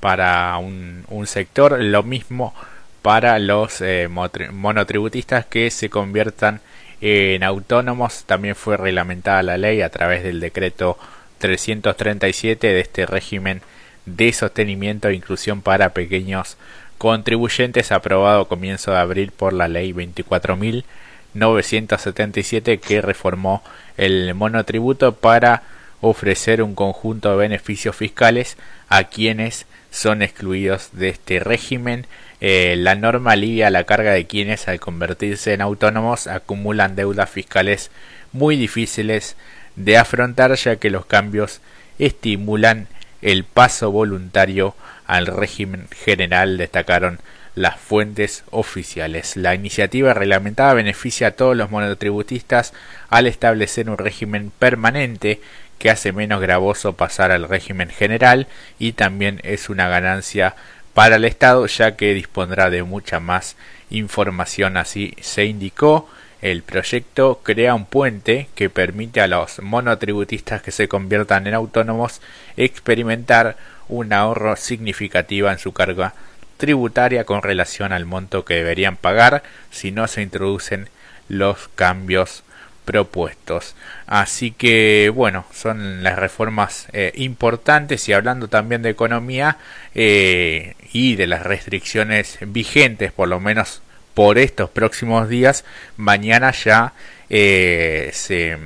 para 0.00 0.56
un, 0.58 1.26
sector, 1.26 1.80
lo 1.82 2.02
mismo 2.02 2.54
para 3.02 3.38
los 3.38 3.80
eh, 3.82 4.08
monotributistas 4.08 5.44
que 5.46 5.70
se 5.70 5.90
conviertan 5.90 6.60
en 7.00 7.42
autónomos. 7.42 8.24
También 8.24 8.54
fue 8.54 8.76
reglamentada 8.76 9.42
la 9.42 9.58
ley 9.58 9.82
a 9.82 9.90
través 9.90 10.22
del 10.22 10.40
decreto 10.40 10.98
337 11.38 12.66
de 12.66 12.80
este 12.80 13.06
régimen 13.06 13.60
de 14.06 14.32
sostenimiento 14.32 15.08
e 15.08 15.14
inclusión 15.14 15.60
para 15.60 15.90
pequeños 15.90 16.56
contribuyentes 16.98 17.92
aprobado 17.92 18.48
comienzo 18.48 18.90
de 18.92 18.98
abril 18.98 19.32
por 19.32 19.52
la 19.52 19.68
ley 19.68 19.92
24.977 19.92 22.80
que 22.80 23.02
reformó 23.02 23.62
el 23.96 24.34
monotributo 24.34 25.14
para 25.14 25.62
ofrecer 26.00 26.62
un 26.62 26.74
conjunto 26.74 27.30
de 27.30 27.36
beneficios 27.36 27.96
fiscales 27.96 28.56
a 28.88 29.04
quienes 29.04 29.66
son 29.90 30.22
excluidos 30.22 30.90
de 30.92 31.08
este 31.08 31.40
régimen. 31.40 32.06
Eh, 32.40 32.74
la 32.76 32.94
norma 32.94 33.32
alivia 33.32 33.70
la 33.70 33.84
carga 33.84 34.12
de 34.12 34.26
quienes 34.26 34.68
al 34.68 34.78
convertirse 34.78 35.54
en 35.54 35.62
autónomos 35.62 36.26
acumulan 36.26 36.94
deudas 36.94 37.30
fiscales 37.30 37.90
muy 38.32 38.56
difíciles 38.56 39.36
de 39.74 39.96
afrontar 39.96 40.54
ya 40.54 40.76
que 40.76 40.90
los 40.90 41.06
cambios 41.06 41.60
estimulan 41.98 42.88
el 43.22 43.44
paso 43.44 43.90
voluntario 43.90 44.74
al 45.06 45.26
régimen 45.26 45.88
general, 45.90 46.58
destacaron 46.58 47.20
las 47.56 47.80
fuentes 47.80 48.44
oficiales. 48.50 49.36
La 49.36 49.54
iniciativa 49.54 50.14
reglamentada 50.14 50.74
beneficia 50.74 51.28
a 51.28 51.30
todos 51.32 51.56
los 51.56 51.70
monotributistas 51.70 52.72
al 53.08 53.26
establecer 53.26 53.88
un 53.88 53.98
régimen 53.98 54.52
permanente 54.58 55.40
que 55.78 55.90
hace 55.90 56.12
menos 56.12 56.40
gravoso 56.40 56.94
pasar 56.94 57.32
al 57.32 57.48
régimen 57.48 57.88
general 57.88 58.46
y 58.78 58.92
también 58.92 59.40
es 59.42 59.68
una 59.68 59.88
ganancia 59.88 60.54
para 60.94 61.16
el 61.16 61.24
Estado 61.24 61.66
ya 61.66 61.96
que 61.96 62.14
dispondrá 62.14 62.70
de 62.70 62.82
mucha 62.82 63.20
más 63.20 63.56
información 63.90 64.76
así 64.76 65.14
se 65.20 65.44
indicó 65.44 66.08
el 66.40 66.62
proyecto 66.62 67.40
crea 67.42 67.74
un 67.74 67.86
puente 67.86 68.48
que 68.54 68.70
permite 68.70 69.20
a 69.20 69.26
los 69.26 69.60
monotributistas 69.60 70.62
que 70.62 70.70
se 70.70 70.88
conviertan 70.88 71.46
en 71.46 71.54
autónomos 71.54 72.20
experimentar 72.56 73.56
un 73.88 74.12
ahorro 74.12 74.56
significativo 74.56 75.50
en 75.50 75.58
su 75.58 75.72
carga 75.72 76.14
tributaria 76.56 77.24
con 77.24 77.42
relación 77.42 77.92
al 77.92 78.06
monto 78.06 78.44
que 78.44 78.54
deberían 78.54 78.96
pagar 78.96 79.42
si 79.70 79.92
no 79.92 80.08
se 80.08 80.22
introducen 80.22 80.88
los 81.28 81.68
cambios 81.74 82.42
propuestos. 82.84 83.74
Así 84.06 84.52
que 84.52 85.12
bueno, 85.14 85.44
son 85.52 86.02
las 86.02 86.18
reformas 86.18 86.86
eh, 86.92 87.12
importantes 87.16 88.08
y 88.08 88.14
hablando 88.14 88.48
también 88.48 88.80
de 88.82 88.90
economía 88.90 89.58
eh, 89.94 90.74
y 90.92 91.16
de 91.16 91.26
las 91.26 91.42
restricciones 91.42 92.38
vigentes, 92.40 93.12
por 93.12 93.28
lo 93.28 93.40
menos 93.40 93.82
por 94.14 94.38
estos 94.38 94.70
próximos 94.70 95.28
días. 95.28 95.64
Mañana 95.98 96.52
ya 96.52 96.94
eh, 97.28 98.10
se 98.14 98.56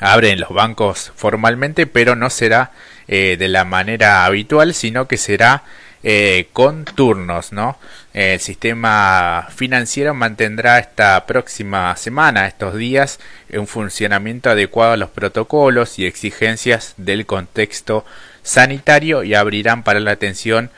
abren 0.00 0.38
los 0.38 0.50
bancos 0.50 1.12
formalmente, 1.16 1.86
pero 1.86 2.14
no 2.14 2.30
será 2.30 2.70
eh, 3.08 3.36
de 3.38 3.48
la 3.48 3.64
manera 3.64 4.24
habitual, 4.24 4.74
sino 4.74 5.08
que 5.08 5.16
será 5.16 5.64
eh, 6.04 6.48
con 6.52 6.84
turnos, 6.84 7.52
¿no? 7.52 7.76
El 8.14 8.38
sistema 8.38 9.48
financiero 9.54 10.14
mantendrá 10.14 10.78
esta 10.78 11.26
próxima 11.26 11.96
semana, 11.96 12.46
estos 12.46 12.76
días, 12.76 13.18
un 13.52 13.66
funcionamiento 13.66 14.50
adecuado 14.50 14.92
a 14.92 14.96
los 14.96 15.10
protocolos 15.10 15.98
y 15.98 16.06
exigencias 16.06 16.94
del 16.96 17.26
contexto 17.26 18.04
sanitario 18.42 19.24
y 19.24 19.34
abrirán 19.34 19.82
para 19.82 20.00
la 20.00 20.12
atención 20.12 20.70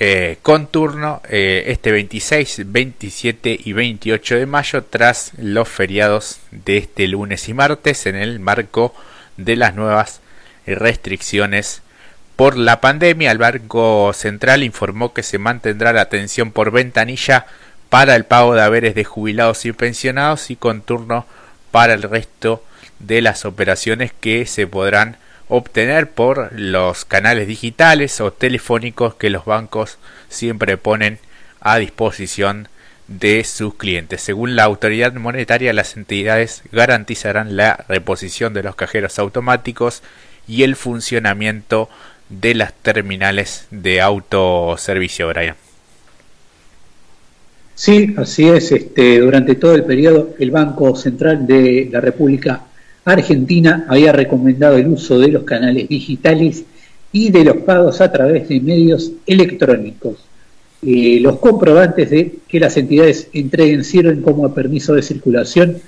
eh, 0.00 0.38
con 0.42 0.68
turno 0.68 1.22
eh, 1.28 1.64
este 1.68 1.90
26, 1.90 2.70
27 2.70 3.58
y 3.64 3.72
28 3.72 4.36
de 4.36 4.46
mayo 4.46 4.84
tras 4.84 5.32
los 5.38 5.68
feriados 5.68 6.38
de 6.52 6.78
este 6.78 7.08
lunes 7.08 7.48
y 7.48 7.54
martes 7.54 8.06
en 8.06 8.14
el 8.14 8.38
marco 8.38 8.94
de 9.36 9.56
las 9.56 9.74
nuevas 9.74 10.20
restricciones 10.74 11.82
por 12.36 12.56
la 12.56 12.80
pandemia. 12.80 13.32
El 13.32 13.38
Banco 13.38 14.12
Central 14.14 14.62
informó 14.62 15.12
que 15.12 15.22
se 15.22 15.38
mantendrá 15.38 15.92
la 15.92 16.02
atención 16.02 16.52
por 16.52 16.70
ventanilla 16.70 17.46
para 17.88 18.14
el 18.14 18.24
pago 18.24 18.54
de 18.54 18.62
haberes 18.62 18.94
de 18.94 19.04
jubilados 19.04 19.64
y 19.64 19.72
pensionados 19.72 20.50
y 20.50 20.56
con 20.56 20.82
turno 20.82 21.26
para 21.70 21.94
el 21.94 22.02
resto 22.02 22.62
de 22.98 23.22
las 23.22 23.44
operaciones 23.44 24.12
que 24.12 24.46
se 24.46 24.66
podrán 24.66 25.16
obtener 25.48 26.10
por 26.10 26.50
los 26.52 27.04
canales 27.04 27.48
digitales 27.48 28.20
o 28.20 28.32
telefónicos 28.32 29.14
que 29.14 29.30
los 29.30 29.44
bancos 29.44 29.98
siempre 30.28 30.76
ponen 30.76 31.18
a 31.60 31.78
disposición 31.78 32.68
de 33.08 33.42
sus 33.44 33.74
clientes. 33.74 34.20
Según 34.20 34.54
la 34.54 34.64
autoridad 34.64 35.14
monetaria, 35.14 35.72
las 35.72 35.96
entidades 35.96 36.62
garantizarán 36.70 37.56
la 37.56 37.84
reposición 37.88 38.52
de 38.52 38.62
los 38.62 38.76
cajeros 38.76 39.18
automáticos 39.18 40.02
y 40.48 40.62
el 40.62 40.74
funcionamiento 40.74 41.88
de 42.28 42.54
las 42.54 42.72
terminales 42.74 43.66
de 43.70 44.00
autoservicio, 44.00 45.28
Brian. 45.28 45.54
Sí, 47.74 48.14
así 48.16 48.48
es. 48.48 48.72
Este, 48.72 49.20
durante 49.20 49.54
todo 49.54 49.74
el 49.74 49.84
periodo, 49.84 50.30
el 50.38 50.50
Banco 50.50 50.96
Central 50.96 51.46
de 51.46 51.88
la 51.92 52.00
República 52.00 52.62
Argentina 53.04 53.86
había 53.88 54.12
recomendado 54.12 54.76
el 54.76 54.88
uso 54.88 55.18
de 55.18 55.28
los 55.28 55.44
canales 55.44 55.88
digitales 55.88 56.64
y 57.12 57.30
de 57.30 57.44
los 57.44 57.58
pagos 57.58 58.00
a 58.00 58.10
través 58.10 58.48
de 58.48 58.60
medios 58.60 59.12
electrónicos. 59.26 60.16
Eh, 60.82 61.18
los 61.20 61.38
comprobantes 61.38 62.10
de 62.10 62.34
que 62.46 62.60
las 62.60 62.76
entidades 62.76 63.28
entreguen 63.32 63.84
sirven 63.84 64.22
como 64.22 64.52
permiso 64.52 64.94
de 64.94 65.02
circulación 65.02 65.78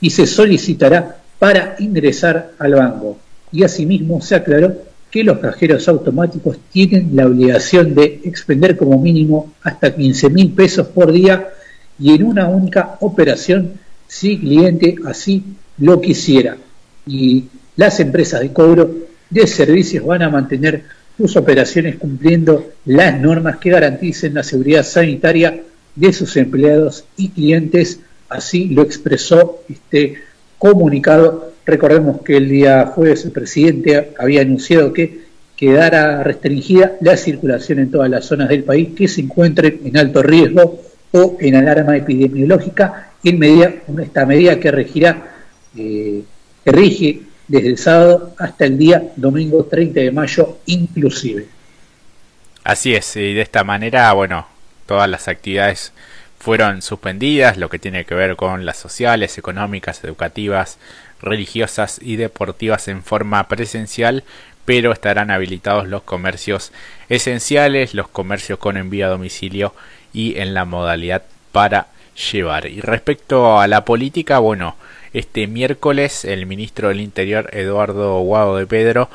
y 0.00 0.10
se 0.10 0.26
solicitará 0.26 1.18
para 1.38 1.76
ingresar 1.78 2.52
al 2.58 2.74
banco. 2.74 3.18
Y 3.56 3.64
asimismo 3.64 4.20
se 4.20 4.34
aclaró 4.34 4.76
que 5.10 5.24
los 5.24 5.38
cajeros 5.38 5.88
automáticos 5.88 6.58
tienen 6.70 7.16
la 7.16 7.26
obligación 7.26 7.94
de 7.94 8.20
expender 8.22 8.76
como 8.76 9.00
mínimo 9.00 9.54
hasta 9.62 9.96
15 9.96 10.28
mil 10.28 10.52
pesos 10.52 10.88
por 10.88 11.10
día 11.10 11.48
y 11.98 12.14
en 12.14 12.24
una 12.24 12.48
única 12.48 12.98
operación 13.00 13.80
si 14.06 14.36
cliente 14.36 14.96
así 15.06 15.42
lo 15.78 16.02
quisiera 16.02 16.58
y 17.06 17.44
las 17.76 17.98
empresas 17.98 18.42
de 18.42 18.52
cobro 18.52 18.90
de 19.30 19.46
servicios 19.46 20.04
van 20.04 20.20
a 20.20 20.28
mantener 20.28 20.84
sus 21.16 21.34
operaciones 21.36 21.96
cumpliendo 21.96 22.72
las 22.84 23.18
normas 23.18 23.56
que 23.56 23.70
garanticen 23.70 24.34
la 24.34 24.42
seguridad 24.42 24.82
sanitaria 24.82 25.62
de 25.94 26.12
sus 26.12 26.36
empleados 26.36 27.06
y 27.16 27.30
clientes. 27.30 28.00
Así 28.28 28.66
lo 28.66 28.82
expresó 28.82 29.62
este 29.66 30.16
comunicado 30.58 31.55
Recordemos 31.66 32.20
que 32.22 32.36
el 32.36 32.48
día 32.48 32.86
jueves 32.86 33.24
el 33.24 33.32
presidente 33.32 34.12
había 34.18 34.42
anunciado 34.42 34.92
que 34.92 35.26
quedara 35.56 36.22
restringida 36.22 36.92
la 37.00 37.16
circulación 37.16 37.80
en 37.80 37.90
todas 37.90 38.08
las 38.08 38.24
zonas 38.24 38.48
del 38.48 38.62
país 38.62 38.90
que 38.96 39.08
se 39.08 39.22
encuentren 39.22 39.80
en 39.84 39.96
alto 39.96 40.22
riesgo 40.22 40.80
o 41.10 41.36
en 41.40 41.56
alarma 41.56 41.96
epidemiológica, 41.96 43.10
en 43.24 43.38
medida, 43.38 43.72
esta 44.00 44.24
medida 44.26 44.60
que 44.60 44.70
regirá, 44.70 45.34
eh, 45.76 46.22
que 46.64 46.72
rige 46.72 47.22
desde 47.48 47.68
el 47.68 47.78
sábado 47.78 48.34
hasta 48.38 48.64
el 48.66 48.78
día 48.78 49.02
domingo 49.16 49.64
30 49.64 50.00
de 50.00 50.12
mayo 50.12 50.58
inclusive. 50.66 51.46
Así 52.62 52.94
es, 52.94 53.16
y 53.16 53.34
de 53.34 53.40
esta 53.40 53.64
manera, 53.64 54.12
bueno, 54.12 54.46
todas 54.86 55.08
las 55.08 55.26
actividades 55.26 55.92
fueron 56.38 56.82
suspendidas, 56.82 57.56
lo 57.56 57.68
que 57.68 57.78
tiene 57.78 58.04
que 58.04 58.14
ver 58.14 58.36
con 58.36 58.66
las 58.66 58.76
sociales, 58.76 59.38
económicas, 59.38 60.04
educativas, 60.04 60.78
religiosas 61.20 61.98
y 62.02 62.16
deportivas 62.16 62.88
en 62.88 63.02
forma 63.02 63.46
presencial, 63.48 64.24
pero 64.64 64.92
estarán 64.92 65.30
habilitados 65.30 65.86
los 65.86 66.02
comercios 66.02 66.72
esenciales, 67.08 67.94
los 67.94 68.08
comercios 68.08 68.58
con 68.58 68.76
envío 68.76 69.06
a 69.06 69.10
domicilio 69.10 69.74
y 70.12 70.38
en 70.38 70.54
la 70.54 70.64
modalidad 70.64 71.22
para 71.52 71.86
llevar. 72.32 72.66
Y 72.66 72.80
respecto 72.80 73.60
a 73.60 73.66
la 73.68 73.84
política, 73.84 74.38
bueno, 74.38 74.76
este 75.12 75.46
miércoles 75.46 76.24
el 76.24 76.46
ministro 76.46 76.88
del 76.88 77.00
Interior 77.00 77.48
Eduardo 77.52 78.20
Guado 78.20 78.56
de 78.56 78.66
Pedro 78.66 79.08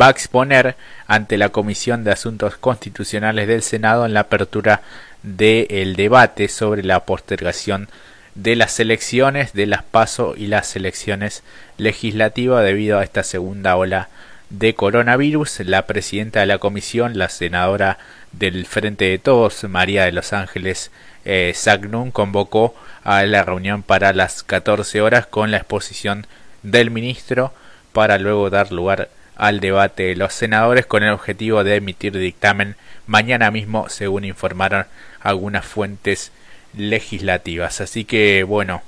va 0.00 0.08
a 0.08 0.10
exponer 0.10 0.76
ante 1.06 1.38
la 1.38 1.50
Comisión 1.50 2.02
de 2.02 2.12
Asuntos 2.12 2.56
Constitucionales 2.56 3.46
del 3.46 3.62
Senado 3.62 4.06
en 4.06 4.14
la 4.14 4.20
apertura 4.20 4.82
del 5.22 5.96
debate 5.96 6.48
sobre 6.48 6.82
la 6.82 7.04
postergación 7.04 7.88
de 8.34 8.56
las 8.56 8.80
elecciones 8.80 9.52
de 9.52 9.66
las 9.66 9.82
PASO 9.82 10.34
y 10.36 10.46
las 10.48 10.74
elecciones 10.76 11.42
legislativas 11.78 12.64
debido 12.64 12.98
a 12.98 13.04
esta 13.04 13.22
segunda 13.22 13.76
ola 13.76 14.08
de 14.50 14.74
coronavirus. 14.74 15.60
La 15.60 15.86
presidenta 15.86 16.40
de 16.40 16.46
la 16.46 16.58
comisión, 16.58 17.18
la 17.18 17.28
senadora 17.28 17.98
del 18.32 18.66
Frente 18.66 19.06
de 19.06 19.18
Todos, 19.18 19.64
María 19.64 20.04
de 20.04 20.12
los 20.12 20.32
Ángeles 20.32 20.90
eh, 21.24 21.52
Sagnun, 21.54 22.10
convocó 22.10 22.74
a 23.04 23.22
la 23.24 23.42
reunión 23.42 23.82
para 23.82 24.12
las 24.12 24.42
14 24.42 25.00
horas 25.00 25.26
con 25.26 25.50
la 25.50 25.58
exposición 25.58 26.26
del 26.62 26.90
ministro 26.90 27.52
para 27.92 28.18
luego 28.18 28.50
dar 28.50 28.72
lugar 28.72 29.10
al 29.36 29.60
debate 29.60 30.04
de 30.04 30.16
los 30.16 30.32
senadores 30.32 30.86
con 30.86 31.02
el 31.02 31.12
objetivo 31.12 31.64
de 31.64 31.76
emitir 31.76 32.16
dictamen 32.16 32.76
mañana 33.06 33.50
mismo, 33.50 33.88
según 33.88 34.24
informaron 34.24 34.86
algunas 35.20 35.64
fuentes 35.64 36.32
legislativas. 36.76 37.80
Así 37.80 38.04
que 38.04 38.42
bueno, 38.44 38.82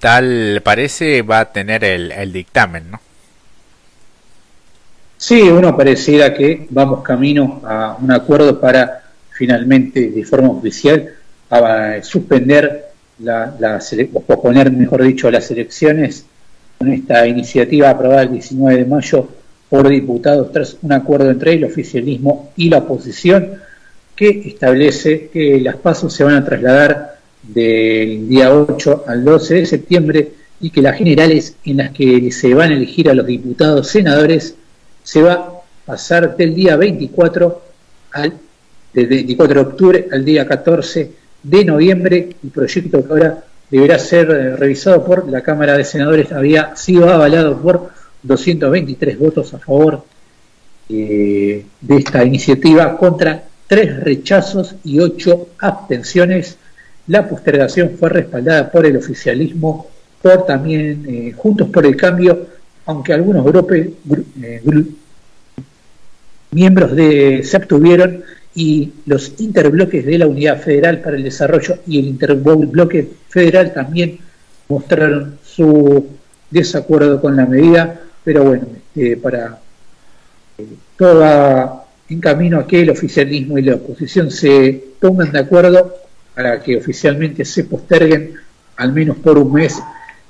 tal 0.00 0.60
parece 0.64 1.22
va 1.22 1.40
a 1.40 1.52
tener 1.52 1.84
el, 1.84 2.32
dictamen, 2.32 2.90
¿no? 2.90 3.00
Sí, 5.18 5.40
uno 5.40 5.76
pareciera 5.76 6.34
que 6.34 6.66
vamos 6.70 7.02
camino 7.02 7.62
a 7.64 7.96
un 8.00 8.12
acuerdo 8.12 8.60
para 8.60 9.02
finalmente, 9.30 10.10
de 10.10 10.24
forma 10.24 10.50
oficial, 10.50 11.10
a 11.50 12.02
suspender 12.02 12.86
la, 13.20 13.54
la, 13.58 13.80
o 14.12 14.20
posponer, 14.20 14.70
mejor 14.70 15.02
dicho, 15.02 15.30
las 15.30 15.50
elecciones 15.50 16.26
con 16.78 16.92
esta 16.92 17.26
iniciativa 17.26 17.90
aprobada 17.90 18.22
el 18.22 18.32
19 18.32 18.76
de 18.76 18.84
mayo 18.84 19.28
por 19.68 19.88
diputados 19.88 20.52
tras 20.52 20.76
un 20.82 20.92
acuerdo 20.92 21.30
entre 21.30 21.54
el 21.54 21.64
oficialismo 21.64 22.52
y 22.56 22.68
la 22.68 22.78
oposición 22.78 23.60
que 24.16 24.42
establece 24.46 25.28
que 25.32 25.60
las 25.60 25.76
pasos 25.76 26.12
se 26.12 26.24
van 26.24 26.34
a 26.34 26.44
trasladar 26.44 27.18
del 27.42 28.28
día 28.28 28.52
8 28.52 29.04
al 29.06 29.24
12 29.24 29.54
de 29.54 29.66
septiembre 29.66 30.32
y 30.60 30.70
que 30.70 30.82
las 30.82 30.96
generales 30.96 31.56
en 31.64 31.76
las 31.76 31.90
que 31.92 32.32
se 32.32 32.54
van 32.54 32.72
a 32.72 32.76
elegir 32.76 33.10
a 33.10 33.14
los 33.14 33.26
diputados 33.26 33.88
senadores 33.88 34.56
se 35.02 35.22
va 35.22 35.32
a 35.34 35.52
pasar 35.84 36.36
del 36.36 36.54
día 36.54 36.76
24 36.76 37.62
al 38.12 38.32
del 38.92 39.06
24 39.06 39.54
de 39.54 39.60
octubre 39.60 40.08
al 40.10 40.24
día 40.24 40.46
14 40.46 41.12
de 41.42 41.64
noviembre. 41.64 42.30
El 42.42 42.50
proyecto 42.50 43.06
que 43.06 43.12
ahora 43.12 43.44
deberá 43.70 43.98
ser 43.98 44.30
eh, 44.30 44.56
revisado 44.56 45.04
por 45.04 45.28
la 45.28 45.42
Cámara 45.42 45.76
de 45.76 45.84
Senadores 45.84 46.32
había 46.32 46.74
sido 46.76 47.10
avalado 47.10 47.60
por 47.60 47.90
223 48.22 49.18
votos 49.18 49.52
a 49.52 49.58
favor 49.58 50.04
eh, 50.88 51.64
de 51.80 51.96
esta 51.96 52.24
iniciativa 52.24 52.96
contra 52.96 53.44
tres 53.66 54.00
rechazos 54.00 54.74
y 54.84 55.00
ocho 55.00 55.48
abstenciones. 55.58 56.56
La 57.08 57.28
postergación 57.28 57.92
fue 57.98 58.08
respaldada 58.08 58.70
por 58.70 58.86
el 58.86 58.96
oficialismo, 58.96 59.88
por 60.22 60.44
también 60.46 61.04
eh, 61.08 61.32
Juntos 61.36 61.68
por 61.68 61.86
el 61.86 61.96
Cambio, 61.96 62.46
aunque 62.86 63.12
algunos 63.12 63.44
grupos, 63.44 63.76
eh, 63.76 64.62
miembros 66.50 66.96
de 66.96 67.42
se 67.44 67.56
abstuvieron 67.56 68.24
y 68.54 68.92
los 69.04 69.34
interbloques 69.38 70.06
de 70.06 70.18
la 70.18 70.26
Unidad 70.26 70.60
Federal 70.60 71.00
para 71.00 71.16
el 71.16 71.22
Desarrollo 71.22 71.78
y 71.86 71.98
el 71.98 72.06
interbloque 72.06 73.08
federal 73.28 73.72
también 73.74 74.18
mostraron 74.68 75.38
su 75.44 76.06
desacuerdo 76.50 77.20
con 77.20 77.36
la 77.36 77.44
medida, 77.44 78.00
pero 78.24 78.44
bueno, 78.44 78.66
este, 78.74 79.16
para 79.18 79.58
eh, 80.58 80.66
todo 80.96 81.20
va 81.20 81.85
en 82.08 82.20
camino 82.20 82.60
a 82.60 82.66
que 82.66 82.82
el 82.82 82.90
oficialismo 82.90 83.58
y 83.58 83.62
la 83.62 83.74
oposición 83.76 84.30
se 84.30 84.84
pongan 85.00 85.32
de 85.32 85.40
acuerdo 85.40 85.94
para 86.34 86.62
que 86.62 86.76
oficialmente 86.76 87.44
se 87.44 87.64
posterguen 87.64 88.34
al 88.76 88.92
menos 88.92 89.16
por 89.16 89.38
un 89.38 89.52
mes 89.52 89.82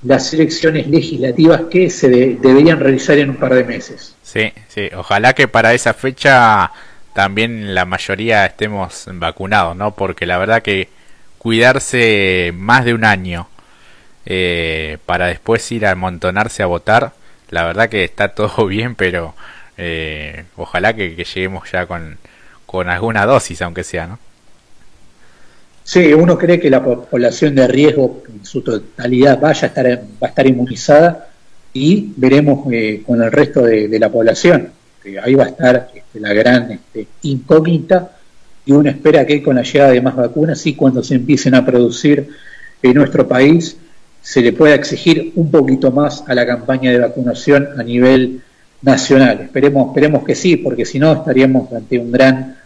las 0.02 0.32
elecciones 0.32 0.86
legislativas 0.86 1.62
que 1.70 1.90
se 1.90 2.08
deberían 2.08 2.78
realizar 2.78 3.18
en 3.18 3.30
un 3.30 3.36
par 3.36 3.54
de 3.54 3.64
meses. 3.64 4.14
Sí, 4.22 4.52
sí, 4.68 4.88
ojalá 4.96 5.32
que 5.32 5.48
para 5.48 5.74
esa 5.74 5.94
fecha 5.94 6.70
también 7.14 7.74
la 7.74 7.84
mayoría 7.86 8.46
estemos 8.46 9.06
vacunados, 9.12 9.74
¿no? 9.76 9.94
Porque 9.94 10.26
la 10.26 10.38
verdad 10.38 10.62
que 10.62 10.88
cuidarse 11.38 12.52
más 12.54 12.84
de 12.84 12.94
un 12.94 13.04
año 13.04 13.48
eh, 14.26 14.98
para 15.06 15.26
después 15.26 15.70
ir 15.72 15.86
a 15.86 15.92
amontonarse 15.92 16.62
a 16.62 16.66
votar, 16.66 17.12
la 17.50 17.64
verdad 17.64 17.88
que 17.88 18.04
está 18.04 18.28
todo 18.28 18.66
bien, 18.68 18.94
pero 18.94 19.34
eh, 19.76 20.44
ojalá 20.56 20.94
que, 20.94 21.16
lleguemos 21.16 21.70
ya 21.70 21.86
con, 21.86 22.18
con 22.64 22.88
alguna 22.88 23.26
dosis, 23.26 23.62
aunque 23.62 23.84
sea, 23.84 24.06
¿no? 24.06 24.18
Sí, 25.84 26.12
uno 26.12 26.36
cree 26.36 26.58
que 26.58 26.68
la 26.68 26.82
población 26.82 27.54
de 27.54 27.68
riesgo 27.68 28.24
en 28.28 28.44
su 28.44 28.60
totalidad 28.60 29.38
vaya 29.40 29.62
a 29.62 29.66
estar, 29.68 29.86
va 29.86 30.26
a 30.26 30.30
estar 30.30 30.44
inmunizada 30.44 31.28
y 31.72 32.12
veremos 32.16 32.66
eh, 32.72 33.02
con 33.06 33.22
el 33.22 33.30
resto 33.30 33.62
de, 33.62 33.96
la 33.98 34.10
población. 34.10 34.72
ahí 35.22 35.34
va 35.36 35.44
a 35.44 35.48
estar 35.48 35.90
este, 35.94 36.18
la 36.18 36.32
gran 36.32 36.72
este, 36.72 37.06
incógnita 37.22 38.16
y 38.64 38.72
uno 38.72 38.90
espera 38.90 39.24
que 39.24 39.40
con 39.42 39.54
la 39.54 39.62
llegada 39.62 39.92
de 39.92 40.00
más 40.00 40.16
vacunas 40.16 40.66
y 40.66 40.74
cuando 40.74 41.04
se 41.04 41.14
empiecen 41.14 41.54
a 41.54 41.64
producir 41.64 42.30
en 42.82 42.94
nuestro 42.94 43.28
país 43.28 43.76
se 44.22 44.40
le 44.40 44.52
pueda 44.52 44.74
exigir 44.74 45.32
un 45.36 45.52
poquito 45.52 45.92
más 45.92 46.24
a 46.26 46.34
la 46.34 46.44
campaña 46.44 46.90
de 46.90 46.98
vacunación 46.98 47.68
a 47.78 47.84
nivel 47.84 48.42
nacional. 48.82 49.40
Esperemos, 49.42 49.88
esperemos 49.88 50.24
que 50.24 50.34
sí, 50.34 50.56
porque 50.56 50.84
si 50.84 50.98
no 50.98 51.12
estaríamos 51.12 51.72
ante 51.72 51.98
un 51.98 52.12
gran 52.12 52.56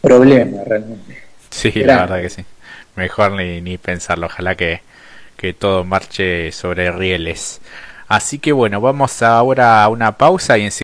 problema 0.00 0.62
realmente. 0.64 1.18
Sí, 1.50 1.70
la 1.74 2.00
verdad 2.00 2.20
que 2.22 2.30
sí 2.30 2.44
mejor 2.96 3.32
ni, 3.32 3.60
ni 3.60 3.78
pensarlo. 3.78 4.26
Ojalá 4.26 4.54
que, 4.54 4.82
que 5.36 5.52
todo 5.52 5.84
marche 5.84 6.52
sobre 6.52 6.90
rieles. 6.90 7.60
Así 8.08 8.38
que 8.38 8.52
bueno, 8.52 8.80
vamos 8.80 9.22
ahora 9.22 9.82
a 9.82 9.88
una 9.88 10.18
pausa 10.18 10.58
y 10.58 10.64
enseguida 10.64 10.80